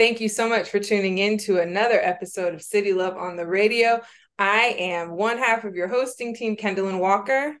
Thank 0.00 0.18
you 0.22 0.30
so 0.30 0.48
much 0.48 0.70
for 0.70 0.80
tuning 0.80 1.18
in 1.18 1.36
to 1.40 1.58
another 1.58 2.00
episode 2.00 2.54
of 2.54 2.62
City 2.62 2.94
Love 2.94 3.18
on 3.18 3.36
the 3.36 3.46
Radio. 3.46 4.00
I 4.38 4.74
am 4.78 5.10
one 5.10 5.36
half 5.36 5.64
of 5.64 5.74
your 5.74 5.88
hosting 5.88 6.34
team, 6.34 6.56
Kendall 6.56 6.96
Walker. 6.96 7.54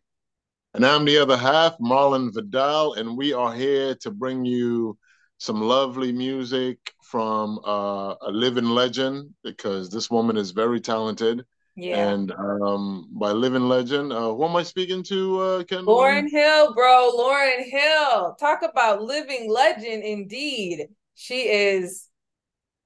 And 0.72 0.86
I'm 0.86 1.04
the 1.04 1.18
other 1.18 1.36
half, 1.36 1.76
Marlon 1.82 2.32
Vidal, 2.32 2.94
and 2.94 3.14
we 3.14 3.34
are 3.34 3.52
here 3.52 3.94
to 3.96 4.10
bring 4.10 4.46
you 4.46 4.96
some 5.36 5.60
lovely 5.60 6.12
music 6.12 6.78
from 7.02 7.58
uh, 7.58 8.14
a 8.22 8.30
living 8.30 8.70
legend 8.70 9.34
because 9.44 9.90
this 9.90 10.10
woman 10.10 10.38
is 10.38 10.52
very 10.52 10.80
talented. 10.80 11.44
Yeah. 11.76 12.08
And 12.08 12.32
um, 12.32 13.10
by 13.12 13.32
living 13.32 13.68
legend, 13.68 14.14
uh, 14.14 14.32
who 14.34 14.46
am 14.46 14.56
I 14.56 14.62
speaking 14.62 15.02
to, 15.02 15.40
uh, 15.40 15.64
Kendall? 15.64 15.94
Lauryn 15.94 16.30
Hill, 16.30 16.72
bro. 16.72 17.12
Lauryn 17.18 17.68
Hill. 17.68 18.34
Talk 18.40 18.62
about 18.62 19.02
living 19.02 19.50
legend 19.50 20.04
indeed. 20.04 20.86
She 21.16 21.42
is, 21.42 22.06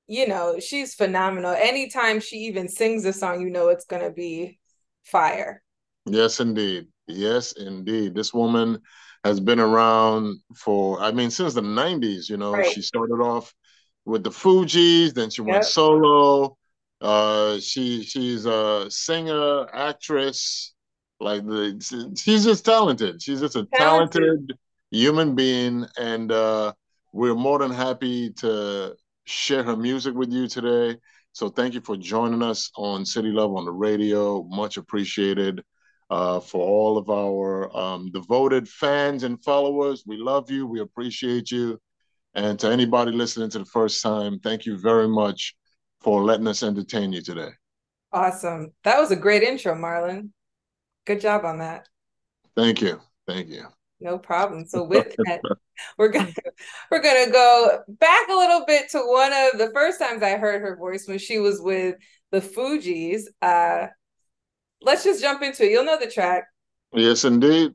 you 0.07 0.29
know, 0.29 0.59
she's 0.61 0.95
phenomenal. 0.95 1.53
Anytime 1.53 2.21
she 2.21 2.37
even 2.37 2.69
sings 2.69 3.05
a 3.05 3.13
song, 3.13 3.41
you 3.41 3.51
know 3.51 3.69
it's 3.69 3.85
going 3.85 4.03
to 4.03 4.11
be 4.11 4.59
fire. 5.03 5.63
Yes, 6.07 6.41
indeed. 6.41 6.89
Yes, 7.07 7.53
indeed. 7.53 8.15
This 8.15 8.33
woman 8.35 8.81
has 9.25 9.41
been 9.41 9.61
around 9.61 10.41
for, 10.55 11.01
I 11.01 11.13
mean, 11.13 11.31
since 11.31 11.55
the 11.55 11.63
90s, 11.63 12.29
you 12.29 12.37
know, 12.37 12.53
right. 12.53 12.71
she 12.71 12.83
started 12.83 13.23
off 13.23 13.55
with 14.05 14.23
the 14.23 14.31
Fugees, 14.31 15.15
then 15.15 15.31
she 15.31 15.41
went 15.41 15.65
solo. 15.65 16.57
Uh, 17.01 17.59
she 17.59 18.03
she's 18.03 18.47
a 18.47 18.91
singer, 18.91 19.67
actress, 19.75 20.75
like 21.21 21.45
the 21.45 22.15
she's 22.17 22.45
just 22.45 22.65
talented. 22.65 23.21
She's 23.21 23.41
just 23.41 23.57
a 23.57 23.67
talented, 23.75 24.23
talented 24.23 24.59
human 24.91 25.35
being, 25.35 25.87
and 25.99 26.31
uh, 26.33 26.73
we're 27.13 27.35
more 27.35 27.59
than 27.59 27.71
happy 27.71 28.31
to 28.35 28.95
share 29.25 29.63
her 29.63 29.77
music 29.77 30.15
with 30.15 30.33
you 30.33 30.49
today. 30.49 30.99
So 31.33 31.49
thank 31.49 31.75
you 31.75 31.81
for 31.81 31.97
joining 31.97 32.43
us 32.43 32.71
on 32.77 33.05
City 33.05 33.31
Love 33.31 33.55
on 33.55 33.65
the 33.65 33.73
radio. 33.73 34.45
Much 34.45 34.77
appreciated 34.77 35.63
uh, 36.11 36.41
for 36.41 36.61
all 36.61 36.97
of 36.97 37.11
our 37.11 37.77
um, 37.77 38.11
devoted 38.13 38.69
fans 38.69 39.25
and 39.25 39.43
followers. 39.43 40.05
We 40.07 40.17
love 40.17 40.51
you. 40.51 40.67
We 40.67 40.81
appreciate 40.81 41.51
you. 41.51 41.81
And 42.35 42.59
to 42.61 42.69
anybody 42.69 43.13
listening 43.13 43.51
to 43.51 43.61
the 43.61 43.65
first 43.65 44.03
time, 44.03 44.39
thank 44.41 44.67
you 44.67 44.77
very 44.77 45.09
much 45.09 45.55
for 46.01 46.23
letting 46.23 46.47
us 46.47 46.63
entertain 46.63 47.13
you 47.13 47.23
today. 47.23 47.51
Awesome. 48.13 48.73
That 48.85 49.01
was 49.01 49.11
a 49.11 49.17
great 49.17 49.43
intro, 49.43 49.75
Marlon. 49.75 50.31
Good 51.07 51.21
job 51.21 51.45
on 51.45 51.59
that. 51.59 51.89
Thank 52.57 52.81
you. 52.81 53.01
Thank 53.27 53.49
you. 53.49 53.67
No 54.01 54.19
problem. 54.19 54.67
So 54.67 54.85
with 54.89 55.15
that, 55.27 55.41
we're 55.99 56.09
gonna 56.09 56.33
we're 56.91 57.03
gonna 57.03 57.31
go 57.31 57.83
back 57.89 58.29
a 58.29 58.35
little 58.35 58.65
bit 58.67 58.91
to 58.91 58.99
one 58.99 59.33
of 59.33 59.59
the 59.59 59.71
first 59.75 59.99
times 59.99 60.23
I 60.23 60.37
heard 60.37 60.61
her 60.63 60.77
voice 60.77 61.07
when 61.09 61.19
she 61.19 61.39
was 61.39 61.61
with 61.61 61.97
the 62.31 62.41
Fugees. 62.41 63.23
Uh 63.41 63.89
let's 64.83 65.05
just 65.05 65.21
jump 65.23 65.43
into 65.43 65.65
it. 65.65 65.71
You'll 65.71 65.85
know 65.85 65.99
the 65.99 66.11
track. 66.11 66.45
Yes, 66.93 67.25
indeed. 67.25 67.73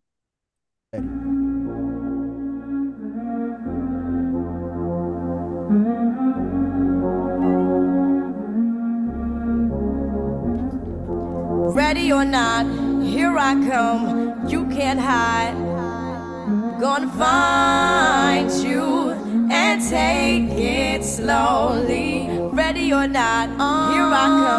Ready 11.72 12.12
or 12.12 12.25
not, 12.25 12.66
here 13.03 13.38
I 13.38 13.53
come. 13.67 14.47
You 14.47 14.66
can't 14.67 15.00
hide. 15.00 15.69
Gonna 16.80 17.11
find 17.11 18.49
you 18.63 19.09
and 19.52 19.81
take 19.89 20.58
it 20.58 21.03
slowly. 21.03 22.30
Ready 22.53 22.94
or 22.94 23.05
not, 23.05 23.49
uh, 23.59 23.91
here 23.91 24.03
I 24.05 24.25
come. 24.27 24.59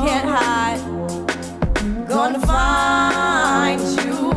You 0.00 0.06
can't 0.06 0.28
hide. 0.30 2.08
Gonna 2.08 2.40
find 2.40 3.80
you 3.80 4.30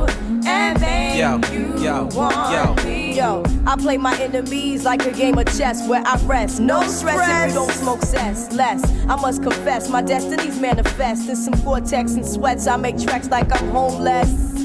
and 0.45 0.81
make 0.81 1.17
yo, 1.17 1.39
you 1.53 1.81
yo, 1.81 2.09
want 2.13 2.51
yo. 2.51 2.83
me. 2.83 3.15
Yo, 3.15 3.43
I 3.65 3.77
play 3.77 3.97
my 3.97 4.13
enemies 4.19 4.83
like 4.83 5.05
a 5.05 5.11
game 5.11 5.37
of 5.37 5.45
chess 5.57 5.87
where 5.87 6.03
I 6.05 6.17
rest. 6.25 6.59
No, 6.59 6.81
no 6.81 6.87
stress, 6.87 7.15
stress 7.15 7.45
if 7.45 7.49
you 7.49 7.61
don't 7.61 7.71
smoke 7.71 8.01
cess. 8.01 8.51
Less, 8.51 8.83
I 9.07 9.15
must 9.15 9.41
confess, 9.41 9.89
my 9.89 10.01
destinies 10.01 10.59
manifest 10.59 11.29
in 11.29 11.37
some 11.37 11.53
cortex 11.63 12.15
and 12.15 12.25
sweats. 12.25 12.67
I 12.67 12.75
make 12.75 12.97
tracks 13.01 13.29
like 13.29 13.49
I'm 13.53 13.69
homeless. 13.69 14.52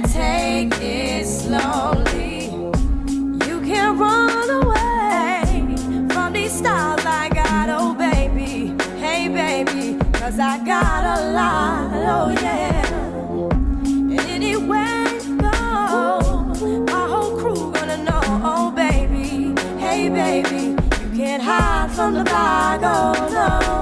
take 0.00 0.72
it 0.80 1.26
slowly. 1.26 2.46
You 3.46 3.60
can't 3.60 3.98
run 3.98 4.50
away 4.50 5.66
from 6.12 6.32
these 6.32 6.52
styles 6.52 7.04
I 7.04 7.28
got, 7.28 7.68
oh 7.68 7.92
baby. 7.94 8.74
Hey 8.98 9.28
I 10.38 10.58
got 10.64 11.04
a 11.18 11.32
lot, 11.32 11.90
oh 12.14 12.30
yeah. 12.40 12.86
And 13.84 14.42
go, 15.38 16.20
my 16.92 17.06
whole 17.12 17.36
crew 17.36 17.72
gonna 17.72 17.98
know, 17.98 18.20
oh 18.42 18.70
baby. 18.70 19.54
Hey 19.78 20.08
baby, 20.08 20.76
you 21.02 21.16
can't 21.16 21.42
hide 21.42 21.90
from 21.90 22.14
the 22.14 22.24
bag, 22.24 22.80
oh 22.82 23.28
no. 23.30 23.81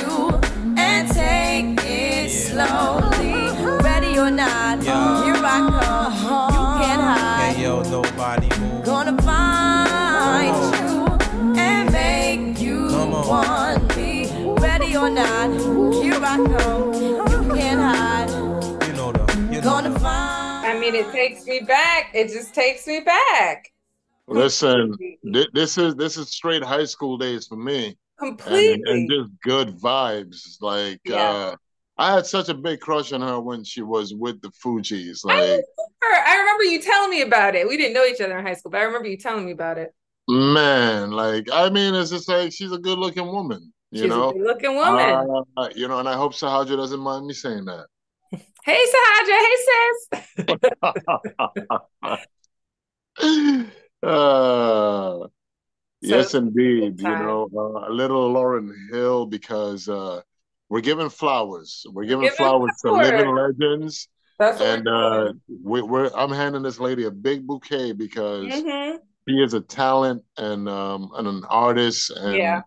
slowly. 2.51 3.31
Ready 3.83 4.17
or 4.19 4.31
not, 4.31 4.83
here 4.83 4.93
I 4.93 5.59
come. 5.69 6.13
You 6.13 6.85
can't 6.85 7.01
hide. 7.01 7.53
Hey, 7.55 7.63
yo, 7.63 7.81
nobody 7.83 8.49
move. 8.59 8.85
Gonna 8.85 9.21
find 9.21 10.81
one. 13.31 13.87
Be 13.95 14.27
ready 14.61 14.95
or 14.97 15.09
not, 15.09 15.49
here 16.03 16.19
I 16.21 16.37
come. 16.37 16.93
You 16.93 17.55
can't 17.55 17.79
hide. 17.79 18.29
You 18.87 18.93
know 18.93 19.11
the. 19.11 19.47
You 19.51 19.61
know 19.61 19.61
Gonna 19.61 19.99
find. 19.99 20.67
I 20.67 20.77
mean, 20.79 20.95
it 20.95 21.11
takes 21.11 21.45
me 21.45 21.61
back. 21.61 22.11
It 22.13 22.27
just 22.27 22.53
takes 22.53 22.85
me 22.87 22.99
back. 22.99 23.71
Listen, 24.27 24.95
thi- 25.33 25.47
this 25.53 25.77
is 25.77 25.95
this 25.95 26.17
is 26.17 26.29
straight 26.29 26.63
high 26.63 26.85
school 26.85 27.17
days 27.17 27.47
for 27.47 27.55
me, 27.57 27.97
and, 28.19 28.37
Completely. 28.37 28.81
and 28.91 29.09
just 29.09 29.29
good 29.43 29.77
vibes. 29.79 30.57
Like 30.61 30.99
Yeah. 31.05 31.21
uh, 31.21 31.55
I 32.01 32.13
had 32.15 32.25
such 32.25 32.49
a 32.49 32.53
big 32.53 32.79
crush 32.79 33.13
on 33.13 33.21
her 33.21 33.39
when 33.39 33.63
she 33.63 33.81
was 33.81 34.13
with 34.13 34.41
the 34.41 34.49
Fugees. 34.49 35.19
I 35.27 35.33
Like 35.33 35.65
remember, 36.01 36.27
I 36.27 36.37
remember 36.39 36.63
you 36.63 36.81
telling 36.81 37.09
me 37.11 37.21
about 37.21 37.55
it. 37.55 37.67
We 37.67 37.77
didn't 37.77 37.93
know 37.93 38.05
each 38.05 38.19
other 38.21 38.37
in 38.37 38.45
high 38.45 38.55
school, 38.55 38.71
but 38.71 38.79
I 38.81 38.83
remember 38.83 39.07
you 39.07 39.17
telling 39.17 39.45
me 39.45 39.51
about 39.51 39.77
it. 39.77 39.93
man, 40.27 41.11
like 41.11 41.47
I 41.51 41.69
mean, 41.69 41.93
it's 41.95 42.09
just 42.11 42.27
like 42.27 42.51
she's 42.51 42.71
a 42.71 42.77
good 42.77 42.97
looking 42.97 43.27
woman, 43.27 43.73
you 43.91 44.01
She's 44.01 44.09
know. 44.09 44.29
a 44.29 44.33
good 44.33 44.41
looking 44.43 44.75
woman. 44.75 45.45
Uh, 45.57 45.69
you 45.75 45.87
know, 45.87 45.99
and 45.99 46.09
I 46.09 46.15
hope 46.15 46.33
Sahaja 46.33 46.75
doesn't 46.75 46.99
mind 46.99 47.25
me 47.27 47.33
saying 47.33 47.65
that. 47.65 47.87
hey, 48.65 48.85
Sahaja. 48.93 49.35
Hey, 49.45 49.55
sis. 49.67 50.21
uh, 54.03 55.27
yes, 56.01 56.33
indeed. 56.33 56.99
You 56.99 57.07
know, 57.07 57.49
uh, 57.55 57.89
a 57.89 57.91
little 57.91 58.33
Lauryn 58.33 58.71
Hill 58.91 59.25
because 59.25 59.89
uh, 59.89 60.21
we're 60.71 60.79
giving 60.81 61.09
flowers. 61.09 61.85
We're 61.91 62.05
giving 62.05 62.23
Giving 62.23 62.37
flowers 62.37 62.71
to 62.83 62.93
living 62.93 63.35
legends, 63.35 64.07
That's 64.39 64.61
and 64.61 64.87
uh, 64.87 65.33
we, 65.61 65.81
we're 65.81 66.09
I'm 66.15 66.31
handing 66.31 66.61
this 66.63 66.79
lady 66.79 67.03
a 67.03 67.11
big 67.11 67.45
bouquet 67.45 67.91
because. 67.91 68.45
Mhm. 68.45 68.99
she 69.27 69.35
is 69.35 69.53
a 69.53 69.59
talent 69.61 70.23
and 70.37 70.67
um 70.69 71.11
and 71.15 71.27
an 71.27 71.43
artist, 71.49 72.09
and 72.11 72.35
Yeah. 72.37 72.61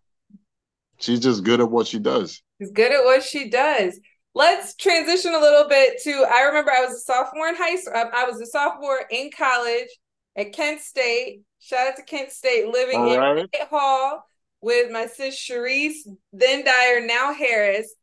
she's 0.98 1.18
just 1.20 1.44
good 1.44 1.60
at 1.60 1.70
what 1.70 1.86
she 1.86 1.98
does. 1.98 2.42
She's 2.60 2.70
good 2.70 2.92
at 2.92 3.04
what 3.04 3.22
she 3.22 3.48
does. 3.48 3.98
Let's 4.34 4.74
transition 4.76 5.34
a 5.34 5.40
little 5.40 5.66
bit 5.68 6.00
to. 6.02 6.26
I 6.30 6.42
remember 6.42 6.72
I 6.72 6.84
was 6.84 6.94
a 6.94 7.00
sophomore 7.00 7.48
in 7.48 7.56
high 7.56 7.76
school. 7.76 7.94
I 7.94 8.24
was 8.24 8.38
a 8.40 8.46
sophomore 8.46 9.00
in 9.10 9.30
college 9.36 9.88
at 10.36 10.52
Kent 10.52 10.82
State. 10.82 11.40
Shout 11.58 11.88
out 11.88 11.96
to 11.96 12.02
Kent 12.02 12.30
State, 12.32 12.68
living 12.68 13.00
All 13.00 13.12
in 13.14 13.18
right. 13.18 13.48
State 13.48 13.68
Hall 13.68 14.24
with 14.64 14.90
my 14.90 15.06
sis 15.06 15.36
Sharice, 15.36 16.08
then 16.32 16.64
Dyer, 16.64 17.06
now 17.06 17.34
Harris, 17.34 17.94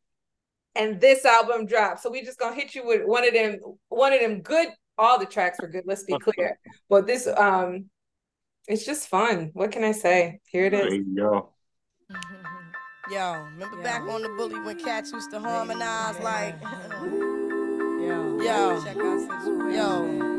and 0.75 1.01
this 1.01 1.25
album 1.25 1.65
dropped. 1.65 2.01
So 2.01 2.11
we 2.11 2.21
just 2.23 2.37
gonna 2.37 2.55
hit 2.55 2.75
you 2.75 2.85
with 2.85 3.01
one 3.03 3.27
of 3.27 3.33
them, 3.33 3.57
one 3.89 4.13
of 4.13 4.21
them 4.21 4.41
good. 4.41 4.67
All 4.97 5.17
the 5.17 5.25
tracks 5.25 5.57
were 5.59 5.67
good. 5.67 5.85
Let's 5.87 6.03
be 6.03 6.15
clear, 6.19 6.59
but 6.87 7.07
this 7.07 7.25
um, 7.25 7.85
it's 8.67 8.85
just 8.85 9.07
fun. 9.07 9.49
What 9.53 9.71
can 9.71 9.83
I 9.83 9.91
say? 9.91 10.39
Here 10.45 10.65
it 10.65 10.73
is. 10.73 10.81
There 10.81 10.93
is. 10.93 11.07
you 11.07 11.15
go. 11.15 11.49
Yo, 13.11 13.33
remember 13.53 13.81
back 13.81 14.01
on 14.03 14.21
the 14.21 14.29
bully 14.29 14.59
when 14.59 14.77
cats 14.77 15.11
used 15.11 15.31
to 15.31 15.39
harmonize 15.39 16.19
like. 16.19 16.55
Yo, 18.01 18.41
yo, 18.41 18.81
yo. 19.69 20.30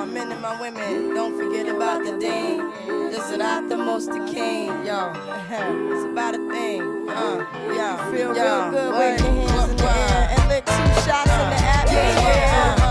My 0.00 0.06
men 0.06 0.32
and 0.32 0.40
my 0.40 0.58
women, 0.58 1.14
don't 1.14 1.36
forget 1.36 1.68
about 1.68 2.02
the 2.06 2.16
ding. 2.16 2.70
This 3.10 3.30
is 3.30 3.36
not 3.36 3.68
the 3.68 3.76
most 3.76 4.06
the 4.06 4.26
king. 4.32 4.68
Yo, 4.86 5.12
it's 5.14 6.04
about 6.06 6.34
a 6.34 6.38
thing. 6.50 6.80
Uh, 7.06 7.44
yo, 7.68 8.10
feel 8.10 8.32
real 8.32 8.70
good. 8.70 8.94
Wave 8.94 9.20
your 9.20 9.28
hands 9.28 9.70
in 9.70 9.76
the 9.76 9.84
air 9.84 10.36
and 10.38 10.48
lick 10.48 10.64
two 10.64 10.72
shots 11.04 11.30
in 11.30 11.50
the 11.50 11.60
atmosphere. 11.60 12.89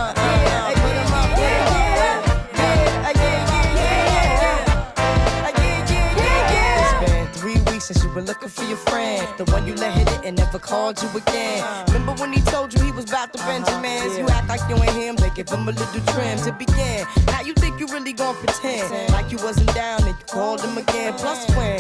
Were 8.20 8.26
looking 8.26 8.50
for 8.50 8.64
your 8.66 8.78
friend. 8.78 9.26
The 9.38 9.46
one 9.46 9.66
you 9.66 9.76
let 9.76 9.94
hit 9.94 10.10
it 10.12 10.26
and 10.26 10.38
never 10.38 10.60
called 10.60 11.02
you 11.02 11.10
again. 11.16 11.64
Remember 11.88 12.14
when 12.22 12.34
he 12.34 12.42
told 12.42 12.74
you 12.74 12.84
he 12.84 12.92
was 12.92 13.06
about 13.06 13.34
to 13.34 13.40
Benjamins? 13.40 14.18
You 14.18 14.28
act 14.28 14.48
like 14.50 14.62
you 14.70 14.76
ain't 14.76 14.92
him, 14.92 15.16
they 15.16 15.30
give 15.30 15.50
him 15.50 15.68
a 15.68 15.72
little 15.72 16.02
trim 16.14 16.38
to 16.40 16.52
begin. 16.52 17.06
Now 17.28 17.42
you 17.42 17.54
think 17.54 17.80
you 17.80 17.88
really 17.88 18.14
gon' 18.14 18.36
pretend 18.36 19.14
like 19.14 19.32
you 19.32 19.38
wasn't 19.38 19.74
down 19.74 20.04
and 20.04 20.16
you 20.20 20.26
called 20.28 20.62
him 20.62 20.78
again. 20.78 21.14
Plus 21.14 21.48
when 21.56 21.80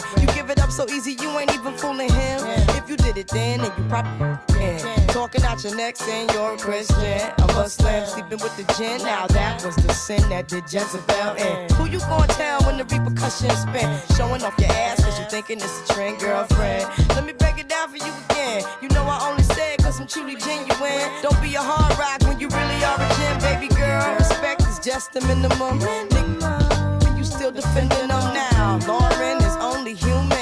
up 0.69 0.87
so 0.87 0.93
easy, 0.93 1.13
you 1.21 1.29
ain't 1.39 1.53
even 1.53 1.73
fooling 1.77 2.11
him. 2.11 2.39
If 2.77 2.89
you 2.89 2.95
did 2.95 3.17
it 3.17 3.27
then, 3.29 3.59
then 3.61 3.71
you 3.77 3.83
probably 3.89 4.37
can. 4.53 5.07
Talking 5.07 5.43
out 5.43 5.63
your 5.63 5.75
neck 5.75 5.95
saying 5.95 6.29
you're 6.33 6.53
a 6.53 6.57
Christian. 6.57 7.31
I'm 7.39 7.49
a 7.49 7.53
Muslim 7.53 8.05
sleeping 8.05 8.39
with 8.39 8.55
the 8.55 8.65
gin. 8.77 9.01
Now 9.03 9.25
that 9.27 9.63
was 9.65 9.75
the 9.77 9.93
sin 9.93 10.21
that 10.29 10.47
did 10.47 10.71
Jezebel 10.71 11.35
in. 11.35 11.69
Who 11.73 11.85
you 11.85 11.99
gonna 11.99 12.27
tell 12.27 12.61
when 12.63 12.77
the 12.77 12.83
repercussions 12.83 13.59
spin? 13.61 13.89
Showing 14.15 14.43
off 14.43 14.55
your 14.59 14.71
ass 14.71 15.03
cause 15.03 15.19
you 15.19 15.25
thinking 15.25 15.57
it's 15.57 15.89
a 15.89 15.93
trend, 15.93 16.19
girlfriend. 16.19 16.85
Let 17.15 17.25
me 17.25 17.33
break 17.33 17.57
it 17.59 17.67
down 17.67 17.89
for 17.89 17.97
you 17.97 18.13
again. 18.29 18.63
You 18.81 18.89
know 18.89 19.03
I 19.03 19.27
only 19.29 19.43
say 19.43 19.73
it 19.73 19.83
cause 19.83 19.99
I'm 19.99 20.07
truly 20.07 20.35
genuine. 20.35 21.09
Don't 21.21 21.41
be 21.41 21.55
a 21.55 21.61
hard 21.61 21.97
rock 21.97 22.21
when 22.27 22.39
you 22.39 22.47
really 22.47 22.79
are 22.83 22.99
a 22.99 23.09
gem, 23.17 23.35
baby 23.41 23.73
girl. 23.73 24.15
Respect 24.17 24.61
is 24.67 24.79
just 24.79 25.13
the 25.13 25.21
minimum. 25.21 25.79
Nigga, 25.79 27.17
you 27.17 27.23
still 27.23 27.51
defending 27.51 28.07
them 28.07 28.25
now. 28.33 28.79
Lauryn 28.79 29.39
is 29.39 29.55
only 29.57 29.95
human. 29.95 30.38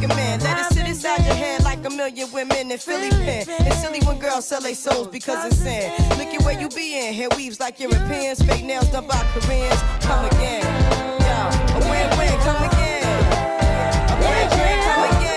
Let 0.00 0.60
it 0.60 0.72
sit 0.72 0.86
inside 0.86 1.24
your 1.26 1.34
head 1.34 1.64
like 1.64 1.84
a 1.84 1.90
million 1.90 2.30
women 2.30 2.70
in 2.70 2.78
Philly 2.78 3.10
pen. 3.10 3.44
It's 3.48 3.80
silly 3.82 4.00
when 4.00 4.18
girls 4.18 4.46
sell 4.46 4.60
their 4.60 4.74
souls 4.74 5.08
because 5.08 5.44
it's 5.46 5.56
sin. 5.56 5.90
Look 6.10 6.28
at 6.28 6.42
where 6.44 6.60
you 6.60 6.68
be 6.68 6.98
in. 6.98 7.14
Hair 7.14 7.28
weaves 7.36 7.58
like 7.58 7.80
Europeans. 7.80 8.40
Fake 8.42 8.64
nails 8.64 8.88
done 8.92 9.08
by 9.08 9.18
Koreans. 9.34 9.80
Come 10.00 10.24
again. 10.26 10.62
Yo, 11.20 11.38
a 11.74 11.90
win-win. 11.90 12.38
Come 12.40 12.62
again. 12.68 13.04
A 14.08 14.14
win-win. 14.20 14.84
Come 14.84 15.16
again. 15.16 15.27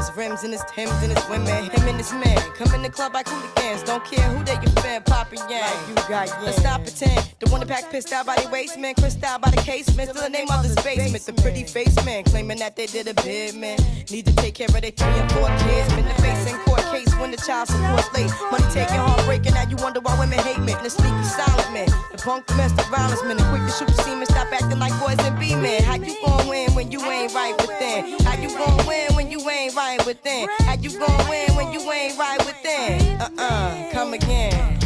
His 0.00 0.16
rims 0.16 0.42
and 0.44 0.52
his 0.52 0.64
Timbs 0.64 1.02
and 1.02 1.12
his 1.12 1.28
women. 1.28 1.64
Him 1.70 1.88
and 1.88 1.96
his 1.96 2.12
man 2.12 2.38
come 2.56 2.72
in 2.74 2.82
the 2.82 2.88
club 2.88 3.12
like 3.14 3.28
hooligans. 3.28 3.82
Don't 3.82 4.04
care 4.04 4.26
who 4.30 4.42
they 4.44 4.54
your 4.54 4.72
fan, 4.82 5.02
poppin' 5.02 5.38
yang. 5.48 5.72
you 5.88 5.94
got 5.94 6.28
yang. 6.28 6.44
Let's 6.44 6.58
stop 6.58 6.82
pretend. 6.82 7.34
The 7.38 7.50
one 7.50 7.60
that 7.60 7.68
pack 7.68 7.90
pissed 7.90 8.12
out 8.12 8.26
by 8.26 8.36
the 8.36 8.48
waist 8.48 8.78
man, 8.78 8.94
crissed 8.94 9.22
out 9.22 9.42
by 9.42 9.50
the 9.50 9.58
casement. 9.58 10.10
Still 10.10 10.22
the 10.22 10.30
name 10.30 10.48
of 10.50 10.62
the 10.62 10.80
basement. 10.82 11.24
The 11.24 11.34
pretty 11.42 11.64
face 11.64 11.94
man 12.04 12.24
claiming 12.24 12.58
that 12.58 12.76
they 12.76 12.86
did 12.86 13.08
a 13.08 13.14
bid 13.14 13.54
man. 13.54 13.78
Need 14.10 14.26
to 14.26 14.34
take 14.36 14.54
care 14.54 14.68
of 14.68 14.80
their 14.80 14.90
three 14.90 15.18
and 15.20 15.30
four 15.32 15.48
kids. 15.64 15.92
Been 15.94 16.08
the 16.08 16.14
face 16.22 16.50
in 16.50 16.56
court 16.60 16.84
case 16.92 17.09
when 17.20 17.30
the 17.30 17.36
child 17.36 17.68
support's 17.68 18.10
late. 18.12 18.30
Money 18.50 18.64
taking, 18.72 18.96
heartbreaking. 18.96 19.54
Now 19.54 19.68
you 19.68 19.76
wonder 19.76 20.00
why 20.00 20.18
women 20.18 20.38
hate 20.40 20.58
men. 20.58 20.82
The 20.82 20.90
sneaky 20.90 21.24
silent 21.24 21.72
man, 21.72 21.88
the 22.10 22.18
punk 22.18 22.46
domestic 22.46 22.86
violence 22.86 23.22
man, 23.24 23.36
the 23.36 23.44
quick 23.44 23.62
to 23.62 23.72
shoot 23.72 23.94
semen. 24.02 24.26
Stop 24.26 24.52
acting 24.52 24.78
like 24.78 24.92
boys 24.98 25.18
and 25.20 25.38
be 25.38 25.54
men. 25.54 25.82
How 25.82 25.96
you 25.96 26.16
gon' 26.24 26.48
win 26.48 26.74
when 26.74 26.90
you 26.90 27.00
ain't 27.04 27.34
right 27.34 27.56
within? 27.60 28.18
How 28.24 28.36
you 28.40 28.48
gon' 28.56 28.86
win 28.86 29.14
when 29.14 29.30
you 29.30 29.38
ain't 29.48 29.76
right 29.76 30.04
within? 30.06 30.48
How 30.60 30.74
you 30.74 30.90
gon' 30.98 31.28
win 31.28 31.54
when 31.54 31.72
you 31.72 31.80
ain't 31.92 32.18
right 32.18 32.40
within? 32.44 33.20
Uh-uh, 33.20 33.92
come 33.92 34.14
again. 34.14 34.78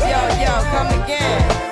Yo, 0.00 0.20
yo, 0.42 0.54
come 0.72 1.02
again. 1.02 1.69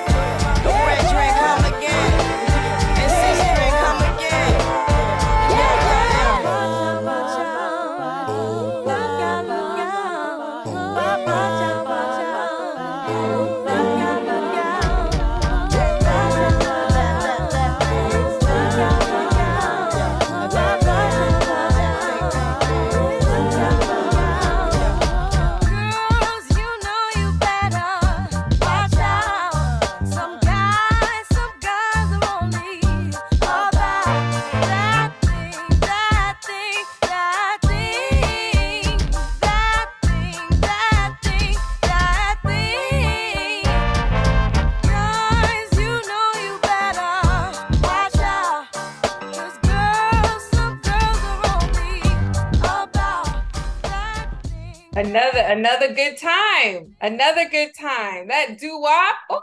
Time. 56.73 56.95
Another 57.01 57.49
good 57.49 57.71
time. 57.79 58.27
That 58.27 58.57
doo 58.59 58.79
wop. 58.79 59.15
Oh, 59.29 59.41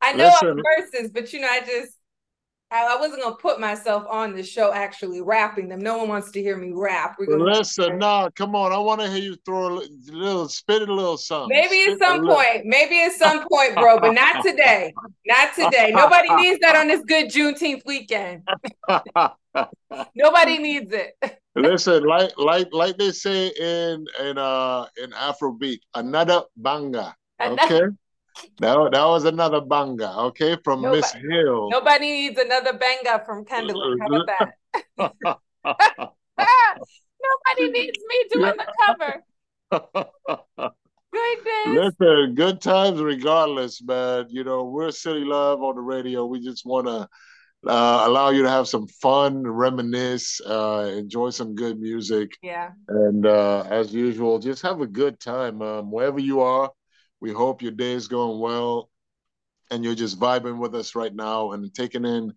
I 0.00 0.12
know 0.12 0.24
Listen. 0.24 0.48
I'm 0.48 0.62
verses, 0.78 1.10
but 1.12 1.32
you 1.32 1.40
know, 1.40 1.48
I 1.48 1.60
just 1.60 1.92
I, 2.72 2.96
wasn't 2.96 3.22
gonna 3.22 3.34
put 3.34 3.58
myself 3.58 4.06
on 4.08 4.34
the 4.34 4.44
show 4.44 4.72
actually 4.72 5.20
rapping 5.20 5.68
them. 5.68 5.80
No 5.80 5.98
one 5.98 6.08
wants 6.08 6.30
to 6.32 6.40
hear 6.40 6.56
me 6.56 6.72
rap. 6.72 7.16
We're 7.18 7.26
gonna 7.26 7.42
Listen, 7.42 7.98
no, 7.98 8.22
nah, 8.22 8.30
come 8.30 8.54
on. 8.54 8.72
I 8.72 8.78
want 8.78 9.00
to 9.00 9.08
hear 9.08 9.18
you 9.18 9.36
throw 9.44 9.68
a 9.68 9.82
little, 10.06 10.48
spit 10.48 10.88
a 10.88 10.92
little 10.92 11.16
something. 11.16 11.48
Maybe 11.48 11.82
spit 11.82 12.00
at 12.00 12.08
some 12.08 12.26
point, 12.26 12.64
maybe 12.64 13.02
at 13.02 13.12
some 13.12 13.44
point, 13.48 13.74
bro, 13.74 13.98
but 13.98 14.12
not 14.12 14.44
today. 14.44 14.94
Not 15.26 15.54
today. 15.54 15.90
Nobody 15.92 16.32
needs 16.36 16.60
that 16.60 16.76
on 16.76 16.86
this 16.86 17.02
good 17.04 17.26
Juneteenth 17.26 17.84
weekend. 17.84 18.48
Nobody 20.14 20.58
needs 20.58 20.92
it. 20.92 21.16
Listen, 21.60 22.04
like 22.04 22.32
like 22.36 22.68
like 22.72 22.96
they 22.96 23.10
say 23.12 23.48
in 23.48 24.06
in 24.20 24.38
uh 24.38 24.86
in 25.02 25.10
Afrobeat, 25.10 25.80
another 25.94 26.42
banger. 26.56 27.12
Okay. 27.40 27.82
That, 28.58 28.92
that 28.92 29.04
was 29.04 29.24
another 29.24 29.60
banger, 29.60 30.12
okay, 30.30 30.56
from 30.64 30.82
Miss 30.82 31.12
Hill. 31.12 31.68
Nobody 31.68 32.10
needs 32.10 32.38
another 32.38 32.72
banger 32.72 33.22
from 33.26 33.44
Kendall. 33.44 33.98
How 34.00 34.06
about 34.06 34.26
that? 34.26 35.12
nobody 37.22 37.70
needs 37.72 37.98
me 38.08 38.24
doing 38.32 38.54
the 38.56 38.66
cover. 38.86 39.24
Goodness. 41.12 41.96
Listen, 42.00 42.34
good 42.34 42.60
times 42.60 43.00
regardless, 43.00 43.82
man. 43.82 44.26
You 44.28 44.44
know, 44.44 44.64
we're 44.64 44.92
City 44.92 45.24
Love 45.24 45.60
on 45.60 45.74
the 45.74 45.80
radio. 45.80 46.24
We 46.24 46.40
just 46.40 46.64
want 46.64 46.86
to 46.86 47.08
uh, 47.66 48.04
allow 48.06 48.30
you 48.30 48.42
to 48.42 48.48
have 48.48 48.68
some 48.68 48.86
fun, 48.86 49.42
reminisce, 49.42 50.40
uh, 50.40 50.90
enjoy 50.96 51.30
some 51.30 51.54
good 51.54 51.78
music. 51.78 52.32
Yeah. 52.42 52.70
And 52.88 53.26
uh, 53.26 53.64
as 53.68 53.92
usual, 53.92 54.38
just 54.38 54.62
have 54.62 54.80
a 54.80 54.86
good 54.86 55.20
time 55.20 55.60
um, 55.60 55.90
wherever 55.90 56.18
you 56.18 56.40
are. 56.40 56.70
We 57.20 57.32
hope 57.32 57.60
your 57.60 57.72
day 57.72 57.92
is 57.92 58.08
going 58.08 58.40
well 58.40 58.88
and 59.70 59.84
you're 59.84 59.94
just 59.94 60.18
vibing 60.18 60.58
with 60.58 60.74
us 60.74 60.94
right 60.94 61.14
now 61.14 61.52
and 61.52 61.72
taking 61.74 62.04
in 62.04 62.32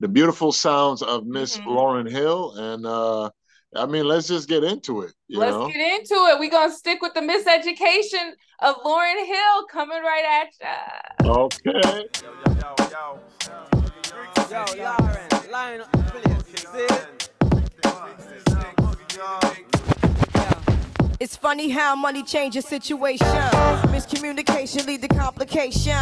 the 0.00 0.08
beautiful 0.08 0.52
sounds 0.52 1.02
of 1.02 1.26
Miss 1.26 1.58
mm-hmm. 1.58 1.68
Lauryn 1.68 2.08
Hill. 2.08 2.54
And 2.56 2.86
uh, 2.86 3.30
I 3.74 3.86
mean, 3.86 4.04
let's 4.04 4.28
just 4.28 4.48
get 4.48 4.62
into 4.62 5.02
it. 5.02 5.12
let's 5.28 5.52
know? 5.52 5.66
get 5.66 6.00
into 6.00 6.14
it. 6.14 6.38
We're 6.38 6.50
gonna 6.50 6.72
stick 6.72 7.02
with 7.02 7.14
the 7.14 7.20
miseducation 7.20 8.30
of 8.60 8.76
Lauryn 8.76 9.26
Hill 9.26 9.66
coming 9.70 10.02
right 10.02 10.46
at 10.60 11.18
you. 11.20 11.30
Okay. 11.30 12.06
Yo, 12.22 12.32
yo, 12.46 13.18
yo, 13.48 13.70
yo. 14.50 14.64
Yo, 14.76 14.84
Lauryn, 14.84 15.50
line 15.50 15.80
up, 15.80 15.88
It's 21.20 21.36
funny 21.36 21.68
how 21.68 21.96
money 21.96 22.22
changes 22.22 22.64
situation. 22.64 23.26
Miscommunication 23.90 24.86
lead 24.86 25.02
to 25.02 25.08
complication. 25.08 25.96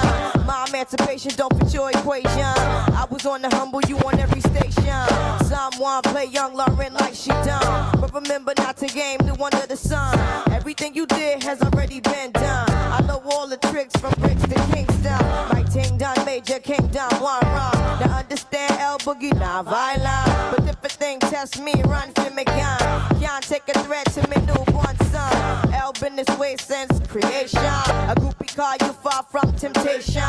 My 0.46 0.66
emancipation 0.68 1.32
don't 1.36 1.56
fit 1.58 1.72
your 1.72 1.90
equation. 1.90 2.28
I 2.30 3.06
was 3.10 3.24
on 3.24 3.40
the 3.42 3.48
humble, 3.48 3.80
you 3.88 3.96
on 4.00 4.18
every 4.20 4.42
station. 4.42 5.46
Someone 5.46 6.02
play 6.02 6.26
young 6.26 6.54
Lauryn 6.54 6.92
like 7.00 7.14
she 7.14 7.30
done. 7.30 7.95
Remember 8.16 8.54
not 8.56 8.78
to 8.78 8.86
game 8.86 9.18
the 9.18 9.34
one 9.34 9.52
of 9.52 9.68
the 9.68 9.76
sun. 9.76 10.18
Everything 10.50 10.94
you 10.94 11.04
did 11.04 11.42
has 11.42 11.60
already 11.60 12.00
been 12.00 12.32
done. 12.32 12.70
I 12.70 13.02
know 13.06 13.22
all 13.30 13.46
the 13.46 13.58
tricks 13.58 13.94
from 14.00 14.14
bricks 14.18 14.40
to 14.40 14.54
Kingston. 14.72 15.20
My 15.52 15.62
ting 15.70 15.98
done, 15.98 16.24
major 16.24 16.58
kingdom, 16.58 17.10
one 17.20 17.44
wrong. 17.44 17.74
Now 18.00 18.16
understand 18.16 18.72
L 18.80 18.96
Boogie, 19.00 19.38
not 19.38 19.66
violent. 19.66 20.56
But 20.56 20.66
if 20.66 20.82
a 20.82 20.88
thing 20.88 21.20
test 21.20 21.60
me, 21.60 21.74
run 21.84 22.10
for 22.14 22.30
me 22.30 22.44
gun. 22.44 23.20
Can't 23.20 23.44
take 23.44 23.68
a 23.68 23.78
threat 23.80 24.06
to 24.14 24.26
me 24.30 24.46
newborn 24.46 24.96
son. 25.12 25.74
L 25.74 25.92
been 26.00 26.16
this 26.16 26.38
way 26.38 26.56
since 26.58 26.98
creation. 27.08 27.60
A 27.60 28.14
groupie 28.16 28.56
call 28.56 28.76
you 28.80 28.94
far 28.94 29.24
from 29.24 29.54
temptation. 29.56 30.22